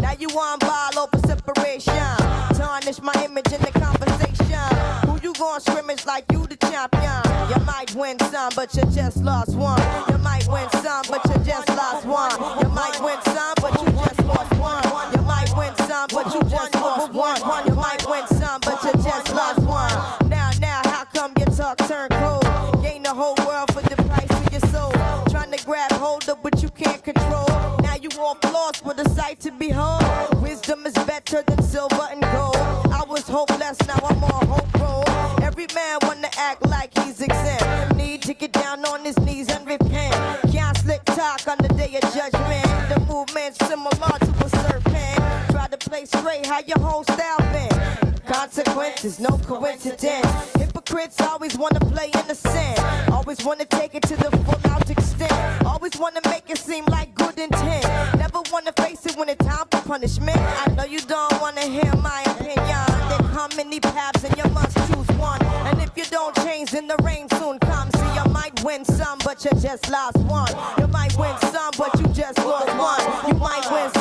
Now 0.00 0.14
you 0.18 0.28
want 0.32 0.60
ball 0.62 0.98
over 0.98 1.18
separation. 1.28 2.23
Win 7.94 8.18
some, 8.30 8.52
but 8.56 8.74
you 8.74 8.82
just 8.92 9.18
lost 9.18 9.54
one. 9.56 9.80
You 10.10 10.18
might 10.18 10.46
win 10.48 10.68
some, 10.82 11.04
but 11.08 11.24
you 11.28 11.44
just 11.44 11.68
lost 11.68 12.06
one. 12.06 12.32
You 12.60 12.68
might 12.68 13.00
win 13.00 13.20
some, 13.22 13.54
but 13.60 13.80
you 13.80 13.92
just 13.92 14.24
lost 14.24 14.52
one. 14.58 15.12
You 15.14 15.22
might 15.22 15.56
win 15.56 15.74
some, 15.86 16.08
but 16.12 16.34
you 16.34 16.40
just 16.50 16.74
lost 16.74 17.12
one. 17.12 17.66
You 17.66 17.74
might 17.74 18.06
win 18.08 18.26
some, 18.28 18.60
but 18.60 18.82
you 18.84 18.92
just 19.02 19.34
lost 19.34 19.60
one. 19.60 20.28
Now, 20.28 20.50
now, 20.60 20.82
how 20.84 21.04
come 21.04 21.32
your 21.38 21.48
talk 21.48 21.78
turn 21.88 22.08
cold? 22.10 22.44
Gain 22.82 23.02
the 23.02 23.14
whole 23.14 23.36
world 23.46 23.72
for 23.72 23.82
the 23.82 23.96
price 24.02 24.30
of 24.30 24.52
your 24.52 24.60
soul. 24.72 24.92
Trying 25.30 25.52
to 25.52 25.64
grab 25.64 25.92
hold 25.92 26.28
of, 26.28 26.38
what 26.38 26.62
you 26.62 26.68
can't 26.70 27.02
control. 27.02 27.46
Now 27.82 27.96
you 28.00 28.08
off 28.18 28.42
lost 28.44 28.84
with 28.84 28.98
a 28.98 29.08
sight 29.10 29.40
to 29.40 29.52
behold. 29.52 30.02
Wisdom 30.42 30.86
is 30.86 30.94
better 30.94 31.42
than 31.42 31.62
movement's 43.54 43.66
similar 43.68 44.18
to 44.18 44.44
a 44.44 44.48
serpent. 44.48 45.50
Try 45.50 45.66
to 45.68 45.78
play 45.78 46.04
straight, 46.04 46.46
how 46.46 46.60
your 46.66 46.78
whole 46.78 47.04
style 47.04 47.38
been. 47.52 48.22
Consequences, 48.26 49.20
no 49.20 49.38
coincidence. 49.38 50.52
Hypocrites 50.56 51.20
always 51.20 51.56
wanna 51.56 51.80
play 51.80 52.10
innocent. 52.14 52.78
Always 53.10 53.44
wanna 53.44 53.64
take 53.66 53.94
it 53.94 54.02
to 54.02 54.16
the 54.16 54.30
full 54.44 54.70
out 54.70 54.88
extent. 54.90 55.32
Always 55.66 55.96
wanna 55.98 56.20
make 56.26 56.48
it 56.48 56.58
seem 56.58 56.84
like 56.86 57.14
good 57.14 57.38
intent. 57.38 57.84
Never 58.18 58.40
wanna 58.52 58.72
face 58.72 59.06
it 59.06 59.16
when 59.16 59.28
it's 59.28 59.44
time 59.44 59.66
for 59.70 59.80
punishment. 59.82 60.38
I 60.38 60.70
know 60.74 60.84
you 60.84 61.00
don't 61.00 61.40
wanna 61.40 61.62
hear 61.62 61.92
my 61.96 62.22
opinion. 62.26 62.84
Come 63.34 63.50
many 63.56 63.80
paths 63.80 64.24
and 64.24 64.36
you 64.36 64.50
must 64.52 64.76
choose 64.88 65.08
one. 65.18 65.42
And 65.68 65.80
if 65.82 65.90
you 65.96 66.04
don't 66.04 66.34
change, 66.36 66.70
then 66.70 66.86
the 66.86 66.96
rain 67.02 67.23
but 69.24 69.42
you 69.44 69.50
just 69.58 69.88
lost 69.90 70.18
one. 70.18 70.52
You 70.78 70.86
might 70.88 71.16
win 71.16 71.34
some, 71.50 71.72
but 71.78 71.98
you 71.98 72.06
just 72.08 72.38
lost 72.38 72.68
one. 72.76 73.28
You 73.28 73.34
might 73.38 73.66
win 73.72 73.93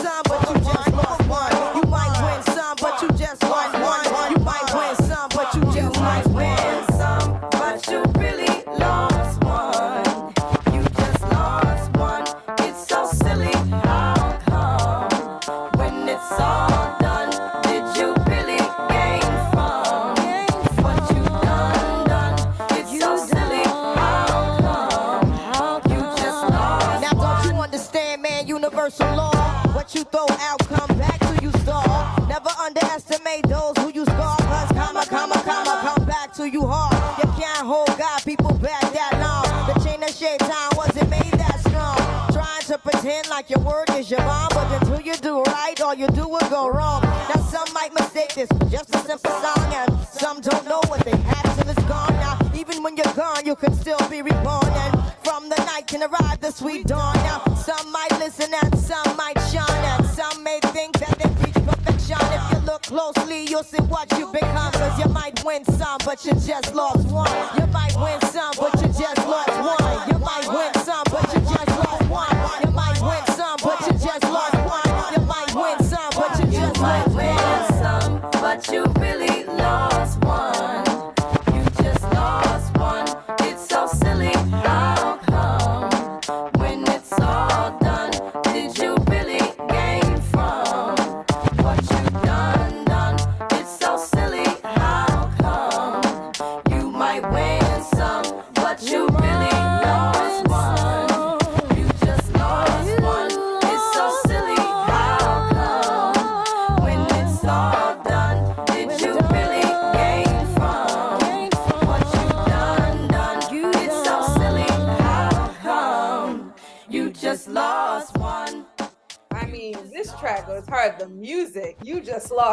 just 66.45 66.75
lost 66.75 67.07
one. 67.07 67.29
You 67.57 67.67
might 67.67 67.95
win 67.95 68.19
some, 68.31 68.51
but 68.59 68.73
you 68.81 68.87
just 68.87 69.27
lost 69.27 69.81
one. 69.81 70.12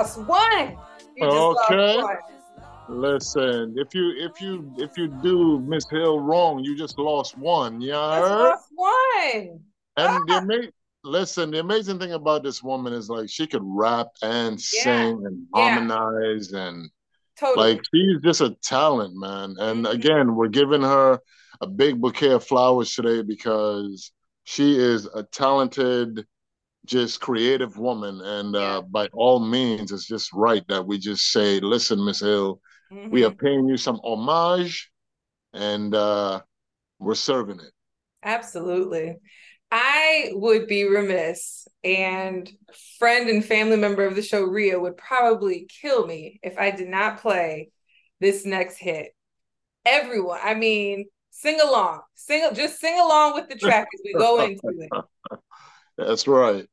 Lost 0.00 0.18
one. 0.18 0.76
You 1.16 1.26
okay. 1.26 1.96
Lost 1.96 2.04
one. 2.04 2.16
Listen, 2.88 3.74
if 3.76 3.94
you 3.94 4.14
if 4.16 4.40
you 4.40 4.72
if 4.76 4.96
you 4.96 5.08
do 5.22 5.60
Miss 5.60 5.88
Hill 5.88 6.18
wrong, 6.20 6.64
you 6.64 6.76
just 6.76 6.98
lost 6.98 7.38
one. 7.38 7.80
Yeah, 7.80 7.96
lost 7.96 8.68
one. 8.74 9.60
And 9.96 10.20
ah. 10.28 10.40
the 10.40 10.72
listen, 11.04 11.52
the 11.52 11.60
amazing 11.60 11.98
thing 11.98 12.12
about 12.12 12.42
this 12.42 12.62
woman 12.62 12.92
is 12.92 13.08
like 13.08 13.28
she 13.28 13.46
could 13.46 13.62
rap 13.64 14.08
and 14.22 14.58
yeah. 14.72 14.82
sing 14.82 15.22
and 15.24 15.46
yeah. 15.54 15.74
harmonize 15.74 16.52
and 16.52 16.90
totally. 17.38 17.74
like 17.74 17.82
she's 17.94 18.20
just 18.22 18.40
a 18.40 18.56
talent, 18.62 19.14
man. 19.14 19.54
And 19.58 19.84
mm-hmm. 19.84 19.94
again, 19.94 20.34
we're 20.34 20.48
giving 20.48 20.82
her 20.82 21.20
a 21.60 21.66
big 21.66 22.00
bouquet 22.00 22.32
of 22.32 22.44
flowers 22.44 22.92
today 22.92 23.22
because 23.22 24.10
she 24.44 24.76
is 24.76 25.06
a 25.06 25.22
talented 25.22 26.26
just 26.86 27.20
creative 27.20 27.76
woman 27.76 28.20
and 28.22 28.56
uh, 28.56 28.82
by 28.82 29.06
all 29.12 29.38
means 29.38 29.92
it's 29.92 30.06
just 30.06 30.32
right 30.32 30.66
that 30.68 30.86
we 30.86 30.98
just 30.98 31.30
say 31.30 31.60
listen 31.60 32.04
miss 32.04 32.20
hill 32.20 32.60
Mm-hmm. 32.92 33.10
We 33.10 33.24
are 33.24 33.30
paying 33.30 33.68
you 33.68 33.76
some 33.76 34.00
homage 34.02 34.90
and 35.52 35.94
uh, 35.94 36.40
we're 36.98 37.14
serving 37.14 37.60
it. 37.60 37.72
Absolutely. 38.22 39.16
I 39.72 40.30
would 40.32 40.66
be 40.66 40.82
remiss, 40.82 41.68
and 41.84 42.50
friend 42.98 43.30
and 43.30 43.44
family 43.44 43.76
member 43.76 44.04
of 44.04 44.16
the 44.16 44.22
show, 44.22 44.42
Ria, 44.42 44.80
would 44.80 44.96
probably 44.96 45.68
kill 45.80 46.04
me 46.04 46.40
if 46.42 46.58
I 46.58 46.72
did 46.72 46.88
not 46.88 47.20
play 47.20 47.70
this 48.18 48.44
next 48.44 48.78
hit. 48.78 49.14
Everyone, 49.86 50.40
I 50.42 50.54
mean, 50.54 51.06
sing 51.30 51.60
along, 51.60 52.00
sing, 52.16 52.48
just 52.52 52.80
sing 52.80 52.98
along 52.98 53.34
with 53.34 53.48
the 53.48 53.54
track 53.54 53.86
as 53.94 54.00
we 54.04 54.12
go 54.12 54.44
into 54.44 54.60
it. 54.64 54.90
That's 56.00 56.26
right. 56.26 56.68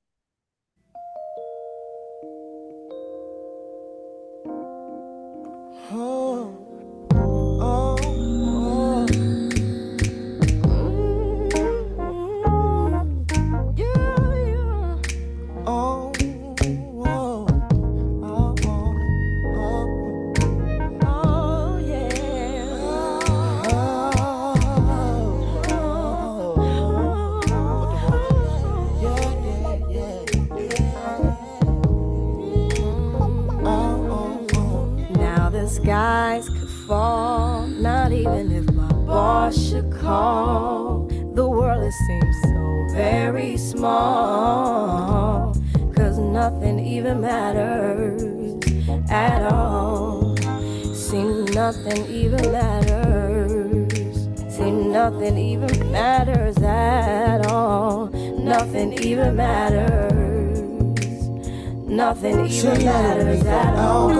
Nothing 62.21 62.45
even 62.47 62.85
matters 62.85 63.45
at 63.45 63.75
all. 63.75 64.11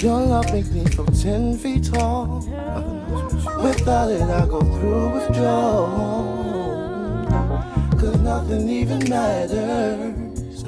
Your 0.00 0.20
love 0.26 0.52
me 0.54 0.62
feel 0.62 1.04
ten 1.06 1.58
feet 1.58 1.84
tall. 1.84 2.38
Without 3.62 4.10
it, 4.10 4.22
I 4.22 4.46
go 4.46 4.60
through 4.60 5.10
withdrawal. 5.10 5.88
Cause 7.98 8.20
nothing 8.20 8.68
even 8.68 9.08
matters 9.10 10.64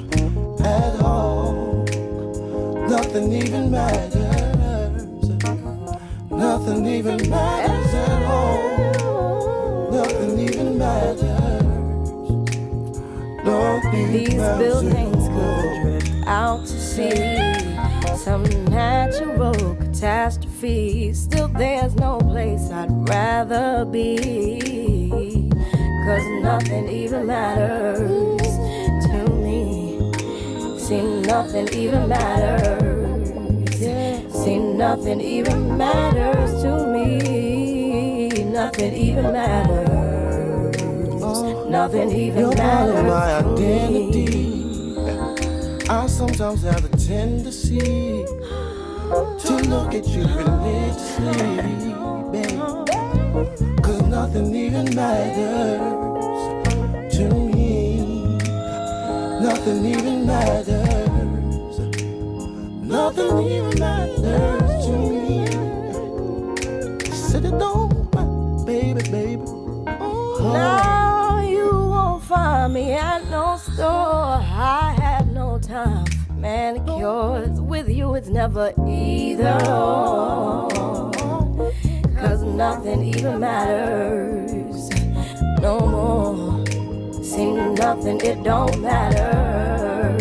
at 0.61 1.01
all. 1.01 1.85
Nothing 2.87 3.31
even 3.31 3.71
matters. 3.71 5.29
Nothing 6.29 6.85
even 6.85 7.29
matters 7.29 7.93
at 7.93 8.23
all. 8.23 9.91
Nothing 9.91 10.39
even 10.39 10.77
matters. 10.77 11.41
These 13.91 14.35
buildings 14.35 14.71
could 14.71 14.89
drift 14.89 15.10
to 16.95 18.15
sea. 18.15 18.17
Some 18.17 18.43
natural 18.65 19.75
catastrophe. 19.75 21.13
Still, 21.13 21.47
there's 21.47 21.95
no 21.95 22.19
place 22.19 22.69
I'd 22.71 22.89
rather 23.09 23.85
be. 23.85 25.49
Cause 26.05 26.27
nothing 26.41 26.87
even 26.89 27.27
matters 27.27 28.51
to 29.05 29.33
me. 29.43 30.11
See, 30.79 31.21
nothing 31.21 31.69
even 31.73 32.09
matters. 32.09 33.29
See, 34.33 34.57
nothing 34.59 35.21
even 35.21 35.77
matters 35.77 36.61
to 36.63 36.87
me. 36.87 38.29
Nothing 38.43 38.93
even 38.93 39.31
matters 39.31 40.01
nothing 41.71 42.11
even 42.11 42.39
You're 42.41 42.55
matters. 42.55 43.03
my 43.05 43.37
identity. 43.37 44.40
I 46.21 46.27
sometimes 46.27 46.61
have 46.61 46.85
a 46.85 46.97
tendency 46.97 47.79
to 47.79 49.53
look 49.67 49.95
at 49.95 50.05
you 50.05 50.23
religiously, 50.23 51.33
babe. 52.31 52.61
Cause 53.81 54.01
nothing 54.03 54.53
even 54.53 54.93
matters 54.93 55.81
to 57.15 57.27
me. 57.27 58.37
Nothing 59.41 59.83
even 59.83 60.27
matters. 60.27 61.79
Nothing 62.85 63.39
even 63.47 63.79
matters 63.79 64.85
to 64.85 64.91
me. 65.09 65.47
Said 67.11 67.45
it 67.45 67.57
don't, 67.57 68.11
baby, 68.63 69.01
baby. 69.09 69.41
Oh. 69.47 70.51
No 70.53 72.19
find 72.19 72.73
me 72.73 72.93
at 72.93 73.25
no 73.31 73.57
store. 73.57 73.83
I 73.83 75.00
manicures. 76.51 77.61
With 77.61 77.87
you, 77.89 78.15
it's 78.15 78.27
never 78.27 78.73
either 78.87 79.57
Cause 82.21 82.43
nothing 82.43 83.01
even 83.15 83.39
matters 83.39 84.89
no 85.65 85.75
more. 85.95 86.65
See, 87.23 87.51
nothing, 87.83 88.19
it 88.29 88.43
don't 88.43 88.77
matter. 88.81 90.17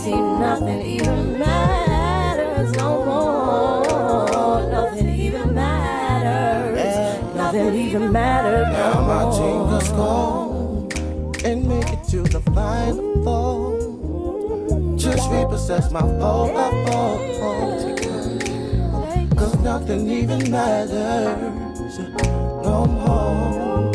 See, 0.00 0.20
nothing 0.46 0.80
even 0.96 1.38
matters 1.38 2.70
no 2.82 2.90
more. 3.04 4.70
Nothing 4.76 5.08
even 5.26 5.54
matters. 5.54 7.36
Nothing 7.36 7.74
even 7.74 8.10
matters 8.10 8.68
no. 8.76 8.82
Now 8.84 8.96
my 9.12 9.22
jingles 9.38 9.88
gone 9.90 10.88
and 11.44 11.68
make 11.68 11.90
it 11.96 12.02
to 12.10 12.22
the 12.22 12.40
final 12.52 13.24
thought. 13.24 13.61
Repossess 15.32 15.90
my 15.90 16.00
phone, 16.00 16.54
Cause 19.36 19.54
nothing 19.60 20.08
even 20.08 20.50
matters 20.50 21.62
no 22.62 22.86
more. 22.86 23.92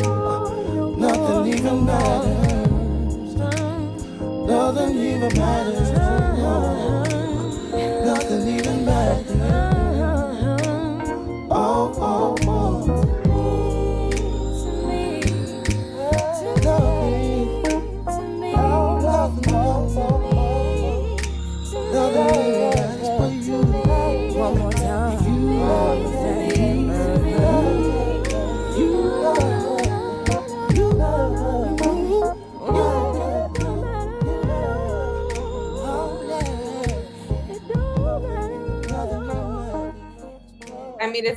Nothing 0.98 1.54
even 1.54 1.86
matters. 1.86 3.36
Nothing 4.48 4.98
even 4.98 5.34
matters. 5.38 5.92
Nothing 5.92 6.57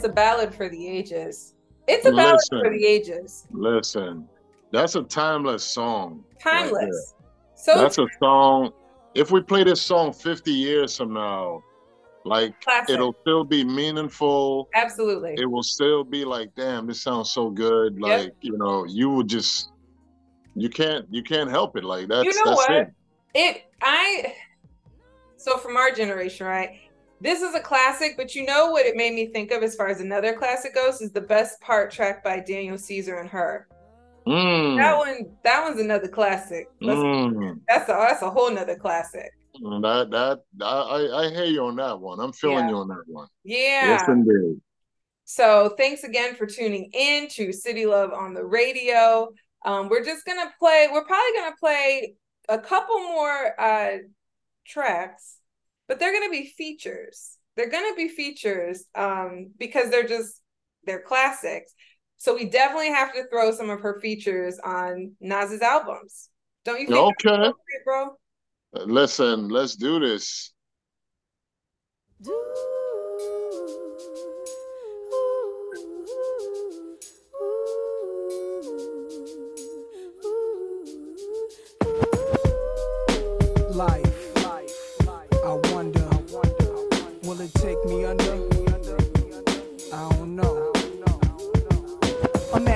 it's 0.00 0.08
a 0.08 0.12
ballad 0.12 0.54
for 0.54 0.70
the 0.70 0.88
ages. 0.88 1.54
It's 1.86 2.06
a 2.06 2.10
ballad 2.10 2.36
listen, 2.36 2.60
for 2.64 2.70
the 2.70 2.86
ages. 2.86 3.46
Listen, 3.50 4.26
that's 4.72 4.94
a 4.94 5.02
timeless 5.02 5.62
song. 5.62 6.24
Timeless. 6.42 7.14
Right 7.18 7.58
So 7.58 7.76
that's 7.76 7.98
a 7.98 8.06
song. 8.18 8.72
If 9.14 9.30
we 9.30 9.42
play 9.42 9.62
this 9.64 9.82
song 9.82 10.14
50 10.14 10.50
years 10.50 10.96
from 10.96 11.12
now, 11.12 11.62
like 12.24 12.58
Classic. 12.62 12.94
it'll 12.94 13.14
still 13.20 13.44
be 13.44 13.62
meaningful. 13.62 14.70
Absolutely. 14.74 15.34
It 15.36 15.44
will 15.50 15.62
still 15.62 16.02
be 16.02 16.24
like, 16.24 16.54
damn, 16.54 16.86
this 16.86 17.02
sounds 17.02 17.30
so 17.30 17.50
good. 17.50 18.00
Like, 18.00 18.22
yep. 18.22 18.36
you 18.40 18.56
know, 18.56 18.86
you 18.86 19.10
would 19.10 19.28
just 19.28 19.70
you 20.54 20.70
can't 20.70 21.06
you 21.10 21.22
can't 21.22 21.50
help 21.50 21.76
it. 21.76 21.84
Like 21.84 22.08
that's 22.08 22.24
you 22.24 22.34
know 22.36 22.52
that's 22.52 22.68
what? 22.68 22.72
it. 22.72 22.92
It 23.34 23.62
I 23.82 24.34
so 25.36 25.58
from 25.58 25.76
our 25.76 25.90
generation, 25.90 26.46
right? 26.46 26.78
This 27.20 27.42
is 27.42 27.54
a 27.54 27.60
classic, 27.60 28.14
but 28.16 28.34
you 28.34 28.44
know 28.44 28.70
what 28.70 28.86
it 28.86 28.96
made 28.96 29.14
me 29.14 29.26
think 29.26 29.50
of 29.50 29.62
as 29.62 29.74
far 29.74 29.88
as 29.88 30.00
another 30.00 30.32
classic 30.32 30.74
goes 30.74 31.00
is 31.00 31.12
the 31.12 31.20
best 31.20 31.60
part 31.60 31.90
track 31.90 32.24
by 32.24 32.40
Daniel 32.40 32.78
Caesar 32.78 33.18
and 33.18 33.28
her. 33.28 33.68
Mm. 34.26 34.76
That 34.76 34.96
one, 34.96 35.36
that 35.44 35.62
one's 35.62 35.80
another 35.80 36.08
classic. 36.08 36.68
That's, 36.80 36.98
mm. 36.98 37.60
that's 37.68 37.88
a 37.88 37.92
that's 37.92 38.22
a 38.22 38.30
whole 38.30 38.50
nother 38.50 38.76
classic. 38.76 39.30
Mm, 39.62 39.82
that 39.82 40.10
that 40.10 40.64
I 40.64 41.26
I 41.26 41.30
hear 41.30 41.44
you 41.44 41.64
on 41.64 41.76
that 41.76 41.98
one. 41.98 42.20
I'm 42.20 42.32
feeling 42.32 42.64
yeah. 42.64 42.70
you 42.70 42.76
on 42.76 42.88
that 42.88 43.02
one. 43.06 43.28
Yeah. 43.44 43.88
Yes, 43.88 44.08
indeed. 44.08 44.60
So 45.24 45.74
thanks 45.76 46.04
again 46.04 46.34
for 46.34 46.46
tuning 46.46 46.90
in 46.92 47.28
to 47.28 47.52
City 47.52 47.86
Love 47.86 48.12
on 48.12 48.34
the 48.34 48.44
radio. 48.44 49.28
Um, 49.64 49.88
we're 49.88 50.04
just 50.04 50.24
gonna 50.24 50.52
play. 50.58 50.88
We're 50.90 51.04
probably 51.04 51.38
gonna 51.38 51.56
play 51.58 52.14
a 52.48 52.58
couple 52.58 52.98
more 53.00 53.60
uh, 53.60 53.98
tracks, 54.66 55.36
but 55.90 55.98
they're 55.98 56.12
gonna 56.12 56.30
be 56.30 56.46
features. 56.46 57.36
They're 57.56 57.68
gonna 57.68 57.96
be 57.96 58.06
features 58.06 58.84
um, 58.94 59.50
because 59.58 59.90
they're 59.90 60.06
just 60.06 60.40
they're 60.84 61.02
classics. 61.02 61.74
So 62.16 62.36
we 62.36 62.44
definitely 62.44 62.90
have 62.90 63.12
to 63.12 63.24
throw 63.28 63.50
some 63.50 63.70
of 63.70 63.80
her 63.80 63.98
features 64.00 64.60
on 64.62 65.16
Nas's 65.20 65.62
albums. 65.62 66.28
Don't 66.64 66.80
you 66.80 66.86
think? 66.86 67.16
Okay, 67.26 67.52
bro. 67.84 68.10
Listen, 68.72 69.48
let's 69.48 69.74
do 69.74 69.98
this. 69.98 70.52
Life, 72.20 72.34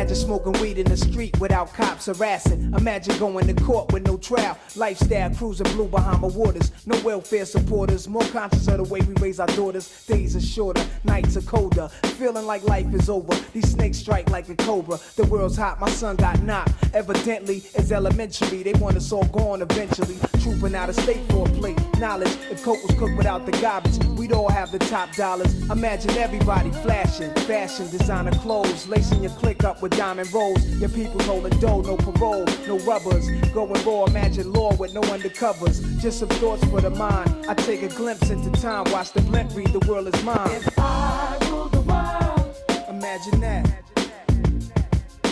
Imagine 0.04 0.22
smoking 0.22 0.52
weed 0.60 0.76
in 0.76 0.84
the 0.84 0.98
street 0.98 1.40
without 1.40 1.72
cops 1.72 2.04
harassing. 2.04 2.74
Imagine 2.74 3.18
going 3.18 3.46
to 3.46 3.54
court 3.64 3.90
with 3.90 4.04
no 4.04 4.18
trial. 4.18 4.58
Lifestyle 4.76 5.34
cruising 5.34 5.66
blue 5.72 5.88
Bahama 5.88 6.26
waters. 6.26 6.72
No 6.84 7.00
welfare 7.00 7.46
supporters. 7.46 8.06
More 8.06 8.22
conscious 8.24 8.68
of 8.68 8.76
the 8.76 8.82
way 8.84 9.00
we 9.00 9.14
raise 9.14 9.40
our 9.40 9.46
daughters. 9.46 10.04
Days 10.04 10.36
are 10.36 10.42
shorter, 10.42 10.84
nights 11.04 11.38
are 11.38 11.40
colder. 11.40 11.88
Feeling 12.18 12.44
like 12.44 12.64
life 12.64 12.92
is 12.92 13.08
over. 13.08 13.34
These 13.54 13.70
snakes 13.70 13.96
strike 13.96 14.28
like 14.28 14.46
a 14.50 14.56
cobra. 14.56 14.98
The 15.16 15.24
world's 15.24 15.56
hot, 15.56 15.80
my 15.80 15.88
son 15.88 16.16
got 16.16 16.42
knocked. 16.42 16.74
Evidently, 16.92 17.62
it's 17.74 17.90
elementary. 17.90 18.62
They 18.62 18.74
want 18.74 18.98
us 18.98 19.10
all 19.10 19.24
gone 19.24 19.62
eventually. 19.62 20.18
Trooping 20.42 20.74
out 20.74 20.90
of 20.90 20.96
state 20.96 21.24
for 21.30 21.48
a 21.48 21.50
plate. 21.52 21.80
Knowledge, 22.04 22.36
if 22.50 22.62
Coke 22.62 22.86
was 22.86 22.94
cooked 22.98 23.16
without 23.16 23.46
the 23.46 23.52
garbage, 23.62 23.96
we'd 24.18 24.30
all 24.30 24.50
have 24.50 24.70
the 24.70 24.78
top 24.78 25.10
dollars. 25.14 25.54
Imagine 25.70 26.10
everybody 26.18 26.70
flashing. 26.70 27.32
Fashion, 27.46 27.88
designer 27.88 28.30
clothes. 28.40 28.86
Lacing 28.86 29.22
your 29.22 29.32
click 29.32 29.64
up 29.64 29.80
with 29.80 29.96
diamond 29.96 30.30
rolls. 30.30 30.62
Your 30.78 30.90
people 30.90 31.22
holding 31.22 31.58
dough, 31.60 31.80
no 31.80 31.96
parole, 31.96 32.44
no 32.66 32.78
rubbers. 32.80 33.30
Going 33.54 33.82
raw, 33.86 34.04
imagine 34.04 34.52
law 34.52 34.74
with 34.74 34.92
no 34.92 35.00
undercovers. 35.00 35.80
Just 35.98 36.18
some 36.18 36.28
thoughts 36.28 36.62
for 36.66 36.82
the 36.82 36.90
mind. 36.90 37.46
I 37.48 37.54
take 37.54 37.80
a 37.80 37.88
glimpse 37.88 38.28
into 38.28 38.50
time, 38.60 38.84
watch 38.92 39.12
the 39.12 39.22
blimp 39.22 39.56
read, 39.56 39.68
the 39.68 39.78
world 39.88 40.14
is 40.14 40.24
mine. 40.24 40.50
If 40.50 40.78
I 40.78 41.38
rule 41.48 41.68
the 41.70 41.80
world, 41.80 42.54
imagine 42.86 43.40
that. 43.40 43.80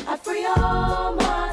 I 0.08 0.16
free 0.16 0.46
all 0.46 1.16
my 1.16 1.51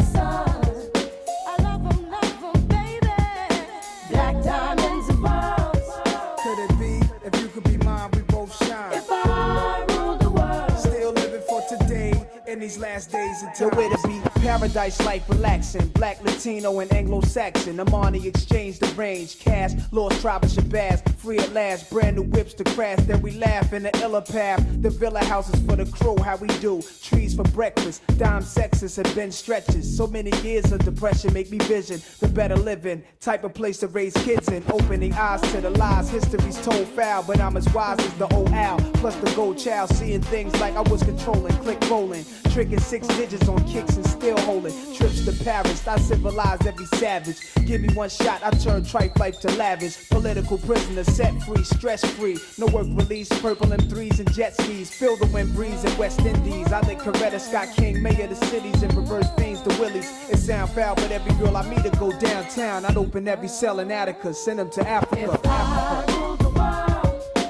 today 12.11 12.38
in 12.49 12.59
these 12.59 12.77
last 12.77 13.11
days 13.11 13.43
until 13.43 13.69
where 13.71 13.89
to 13.89 14.07
be. 14.07 14.19
Paradise 14.41 14.99
life 15.05 15.23
relaxing. 15.29 15.87
Black 15.89 16.23
latino 16.23 16.79
and 16.79 16.91
anglo-saxon. 16.93 17.77
Armani 17.77 18.25
exchange 18.25 18.79
the 18.79 18.87
range. 18.93 19.39
Cash 19.39 19.73
lost 19.91 20.19
tribe 20.21 20.43
of 20.43 20.49
shabazz. 20.49 21.07
Free 21.17 21.37
at 21.37 21.53
last. 21.53 21.89
Brand 21.89 22.15
new 22.15 22.23
whips 22.23 22.53
to 22.55 22.63
crash. 22.63 22.99
Then 23.01 23.21
we 23.21 23.31
laugh 23.31 23.71
in 23.73 23.83
the 23.83 23.97
illa 24.01 24.21
path. 24.21 24.65
The 24.81 24.89
villa 24.89 25.23
houses 25.23 25.61
for 25.65 25.75
the 25.75 25.85
crew. 25.85 26.17
How 26.23 26.37
we 26.37 26.47
do. 26.59 26.81
Trees 27.03 27.35
for 27.35 27.43
breakfast. 27.43 28.01
Dime 28.17 28.41
sexes 28.41 28.95
have 28.95 29.13
been 29.13 29.31
stretches. 29.31 29.95
So 29.95 30.07
many 30.07 30.31
years 30.41 30.71
of 30.71 30.83
depression 30.83 31.33
make 31.33 31.51
me 31.51 31.59
vision 31.59 32.01
the 32.19 32.27
better 32.27 32.55
living. 32.55 33.03
Type 33.19 33.43
of 33.43 33.53
place 33.53 33.77
to 33.79 33.87
raise 33.87 34.13
kids 34.13 34.49
in. 34.49 34.63
Opening 34.71 35.13
eyes 35.13 35.41
to 35.51 35.61
the 35.61 35.69
lies. 35.71 36.09
History's 36.09 36.59
told 36.63 36.87
foul 36.87 37.23
but 37.23 37.39
I'm 37.39 37.57
as 37.57 37.71
wise 37.73 37.99
as 37.99 38.13
the 38.15 38.33
old 38.33 38.49
owl. 38.51 38.79
Plus 38.95 39.15
the 39.17 39.31
gold 39.35 39.59
child. 39.59 39.89
Seeing 39.89 40.21
things 40.21 40.59
like 40.59 40.75
I 40.75 40.81
was 40.81 41.03
controlling. 41.03 41.53
Click 41.57 41.79
rolling 41.89 42.25
tricking 42.51 42.79
six 42.79 43.07
digits 43.07 43.47
on 43.47 43.63
kicks 43.67 43.95
and 43.95 44.05
still 44.05 44.37
holding 44.39 44.73
trips 44.93 45.25
to 45.25 45.43
Paris. 45.43 45.87
I 45.87 45.97
civilize 45.99 46.65
every 46.65 46.85
savage. 46.85 47.37
Give 47.65 47.81
me 47.81 47.93
one 47.93 48.09
shot, 48.09 48.41
I 48.43 48.51
turn 48.51 48.83
tripe 48.83 49.17
life 49.19 49.39
to 49.41 49.51
lavish. 49.51 50.09
Political 50.09 50.57
prisoner 50.59 51.03
set 51.03 51.41
free, 51.43 51.63
stress 51.63 52.03
free. 52.15 52.37
No 52.57 52.67
work 52.67 52.87
release, 52.89 53.29
purple 53.41 53.67
M3s 53.67 54.19
and 54.19 54.31
jet 54.33 54.55
skis. 54.55 54.89
Feel 54.93 55.17
the 55.17 55.27
wind 55.27 55.53
breeze 55.55 55.83
in 55.83 55.97
West 55.97 56.19
Indies. 56.21 56.71
I 56.71 56.81
think 56.81 57.01
Coretta 57.01 57.39
Scott 57.39 57.69
King, 57.75 58.01
mayor 58.01 58.23
of 58.23 58.29
the 58.31 58.45
cities, 58.47 58.81
and 58.83 58.93
reverse 58.95 59.29
things 59.37 59.61
to 59.61 59.69
Willies. 59.79 60.09
It 60.29 60.37
sound 60.37 60.71
foul, 60.71 60.95
but 60.95 61.11
every 61.11 61.33
girl 61.35 61.55
I 61.55 61.67
meet 61.69 61.83
to 61.83 61.91
go 61.97 62.11
downtown. 62.19 62.85
I'd 62.85 62.97
open 62.97 63.27
every 63.27 63.47
cell 63.47 63.79
in 63.79 63.91
Attica, 63.91 64.33
send 64.33 64.59
them 64.59 64.69
to 64.71 64.87
Africa. 64.87 65.39
Africa. 65.45 66.29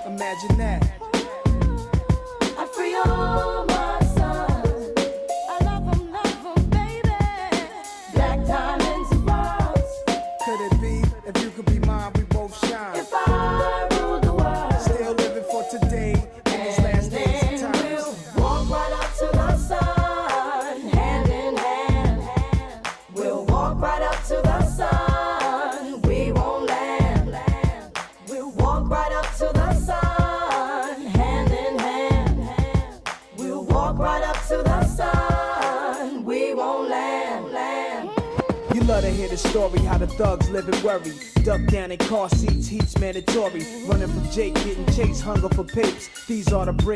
Imagine 0.05 0.57
that. 0.57 1.08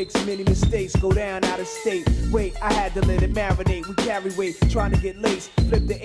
Breaks, 0.04 0.26
many 0.26 0.44
mistakes 0.44 0.96
go 0.98 1.12
down 1.12 1.44
out 1.46 1.60
of 1.60 1.68
state. 1.68 2.08
Wait, 2.32 2.54
I 2.62 2.74
had 2.74 2.94
to 2.96 3.02
let 3.02 3.24
it 3.24 3.34
marinate. 3.34 3.88
We 3.88 3.96
carry 3.96 4.32
weight, 4.32 4.58
trying 4.70 4.92
to 4.92 4.98
get 4.98 5.18
laced. 5.18 5.52
Flip 5.70 5.88
the 5.88 6.03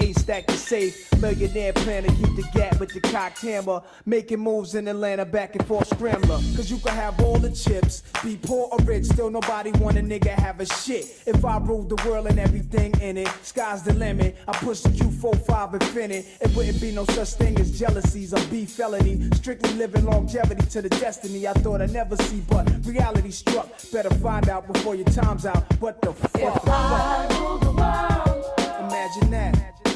safe. 0.69 1.11
Millionaire 1.23 1.73
plan 1.73 2.03
to 2.03 2.11
keep 2.11 2.37
the 2.37 2.47
gap 2.53 2.79
with 2.79 2.93
the 2.93 3.01
cocked 3.01 3.41
hammer. 3.41 3.81
Making 4.05 4.41
moves 4.41 4.75
in 4.75 4.87
Atlanta, 4.87 5.25
back 5.25 5.57
and 5.57 5.67
forth 5.67 5.89
scrambler. 5.89 6.37
Cause 6.55 6.71
you 6.71 6.77
can 6.77 6.95
have 6.95 7.19
all 7.23 7.39
the 7.39 7.51
chips, 7.51 8.03
be 8.23 8.37
poor 8.37 8.69
or 8.71 8.79
rich, 8.85 9.07
still 9.07 9.31
nobody 9.31 9.73
want 9.73 9.97
a 9.97 10.03
nigga 10.03 10.29
have 10.29 10.61
a 10.61 10.67
shit. 10.67 11.23
If 11.27 11.45
I 11.45 11.57
ruled 11.59 11.89
the 11.89 12.09
world 12.09 12.27
and 12.27 12.39
everything 12.39 12.93
in 13.01 13.17
it, 13.17 13.29
sky's 13.43 13.83
the 13.83 13.95
limit. 13.95 14.37
I 14.47 14.53
push 14.59 14.81
the 14.81 14.91
Q45 14.91 15.79
Infiniti. 15.79 16.27
It 16.41 16.55
wouldn't 16.55 16.81
be 16.81 16.93
no 16.93 17.05
such 17.07 17.31
thing 17.31 17.59
as 17.59 17.79
jealousies 17.79 18.35
or 18.35 18.45
beef 18.51 18.71
felony. 18.71 19.31
Strictly 19.37 19.73
living 19.73 20.05
longevity 20.05 20.67
to 20.67 20.83
the 20.83 20.91
destiny 20.91 21.49
I 21.49 21.55
thought 21.55 21.81
I'd 21.81 21.93
never 21.93 22.17
see, 22.25 22.43
but 22.49 22.69
reality 22.85 23.31
struck. 23.31 23.69
Better 23.91 24.11
find 24.17 24.49
out 24.51 24.71
before 24.71 24.95
your 24.95 25.07
time's 25.07 25.47
out. 25.47 25.65
What 25.81 26.03
the 26.03 26.13
fuck? 26.13 26.57
If 26.57 26.69
I 26.69 27.27
rule 27.39 27.59
the 27.59 27.73
world, 27.73 28.91
imagine 28.91 29.31
that. 29.31 29.88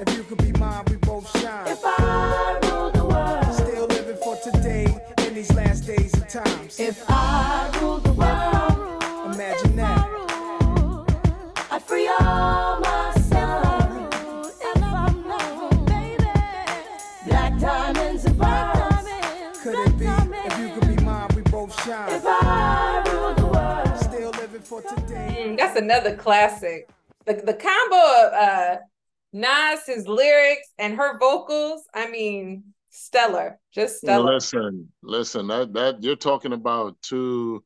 If 0.00 0.16
you 0.16 0.22
could 0.22 0.38
be 0.38 0.52
mine, 0.60 0.84
we 0.88 0.96
both 0.96 1.28
shine. 1.40 1.66
If 1.66 1.80
I 1.84 2.58
ruled 2.62 2.94
the 2.94 3.04
world, 3.04 3.54
still 3.54 3.86
living 3.86 4.16
for 4.22 4.36
today 4.36 4.96
in 5.26 5.34
these 5.34 5.52
last 5.54 5.86
days 5.86 6.14
and 6.14 6.28
times. 6.28 6.78
If 6.78 7.02
I 7.08 7.37
another 25.88 26.16
classic. 26.16 26.88
The 27.24 27.34
the 27.34 27.54
combo 27.54 27.96
of 27.96 28.32
uh 28.32 28.76
Nas, 29.32 29.80
his 29.86 30.08
lyrics 30.08 30.68
and 30.78 30.96
her 30.96 31.18
vocals, 31.18 31.82
I 31.94 32.10
mean, 32.10 32.64
stellar, 32.90 33.58
just 33.72 33.98
stellar. 33.98 34.34
Listen, 34.34 34.88
listen, 35.02 35.46
that 35.48 35.72
that 35.74 36.02
you're 36.02 36.16
talking 36.16 36.52
about 36.52 36.96
two 37.02 37.62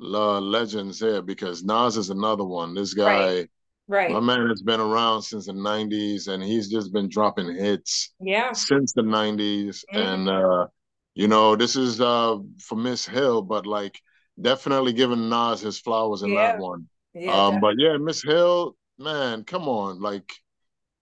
uh, 0.00 0.40
legends 0.40 1.00
here 1.00 1.22
because 1.22 1.64
Nas 1.64 1.96
is 1.96 2.10
another 2.10 2.44
one. 2.44 2.74
This 2.74 2.92
guy, 2.92 3.26
right. 3.26 3.50
right. 3.88 4.10
my 4.10 4.20
man, 4.20 4.48
has 4.48 4.62
been 4.62 4.80
around 4.80 5.22
since 5.22 5.46
the 5.46 5.52
'90s, 5.52 6.28
and 6.28 6.42
he's 6.42 6.70
just 6.70 6.92
been 6.92 7.08
dropping 7.08 7.54
hits, 7.54 8.14
yeah, 8.20 8.52
since 8.52 8.92
the 8.92 9.02
'90s. 9.02 9.82
Mm-hmm. 9.92 9.96
And 9.96 10.28
uh, 10.28 10.66
you 11.14 11.28
know, 11.28 11.56
this 11.56 11.74
is 11.74 12.00
uh 12.00 12.36
for 12.60 12.76
Miss 12.76 13.06
Hill, 13.06 13.40
but 13.42 13.66
like 13.66 13.98
definitely 14.40 14.92
giving 14.92 15.30
Nas 15.30 15.62
his 15.62 15.78
flowers 15.78 16.22
in 16.22 16.32
yeah. 16.32 16.52
that 16.52 16.58
one. 16.58 16.86
Yeah, 17.18 17.46
um, 17.46 17.60
but 17.60 17.74
yeah, 17.78 17.96
Miss 17.96 18.22
Hill, 18.22 18.76
man, 18.98 19.44
come 19.44 19.68
on, 19.68 20.00
like 20.00 20.32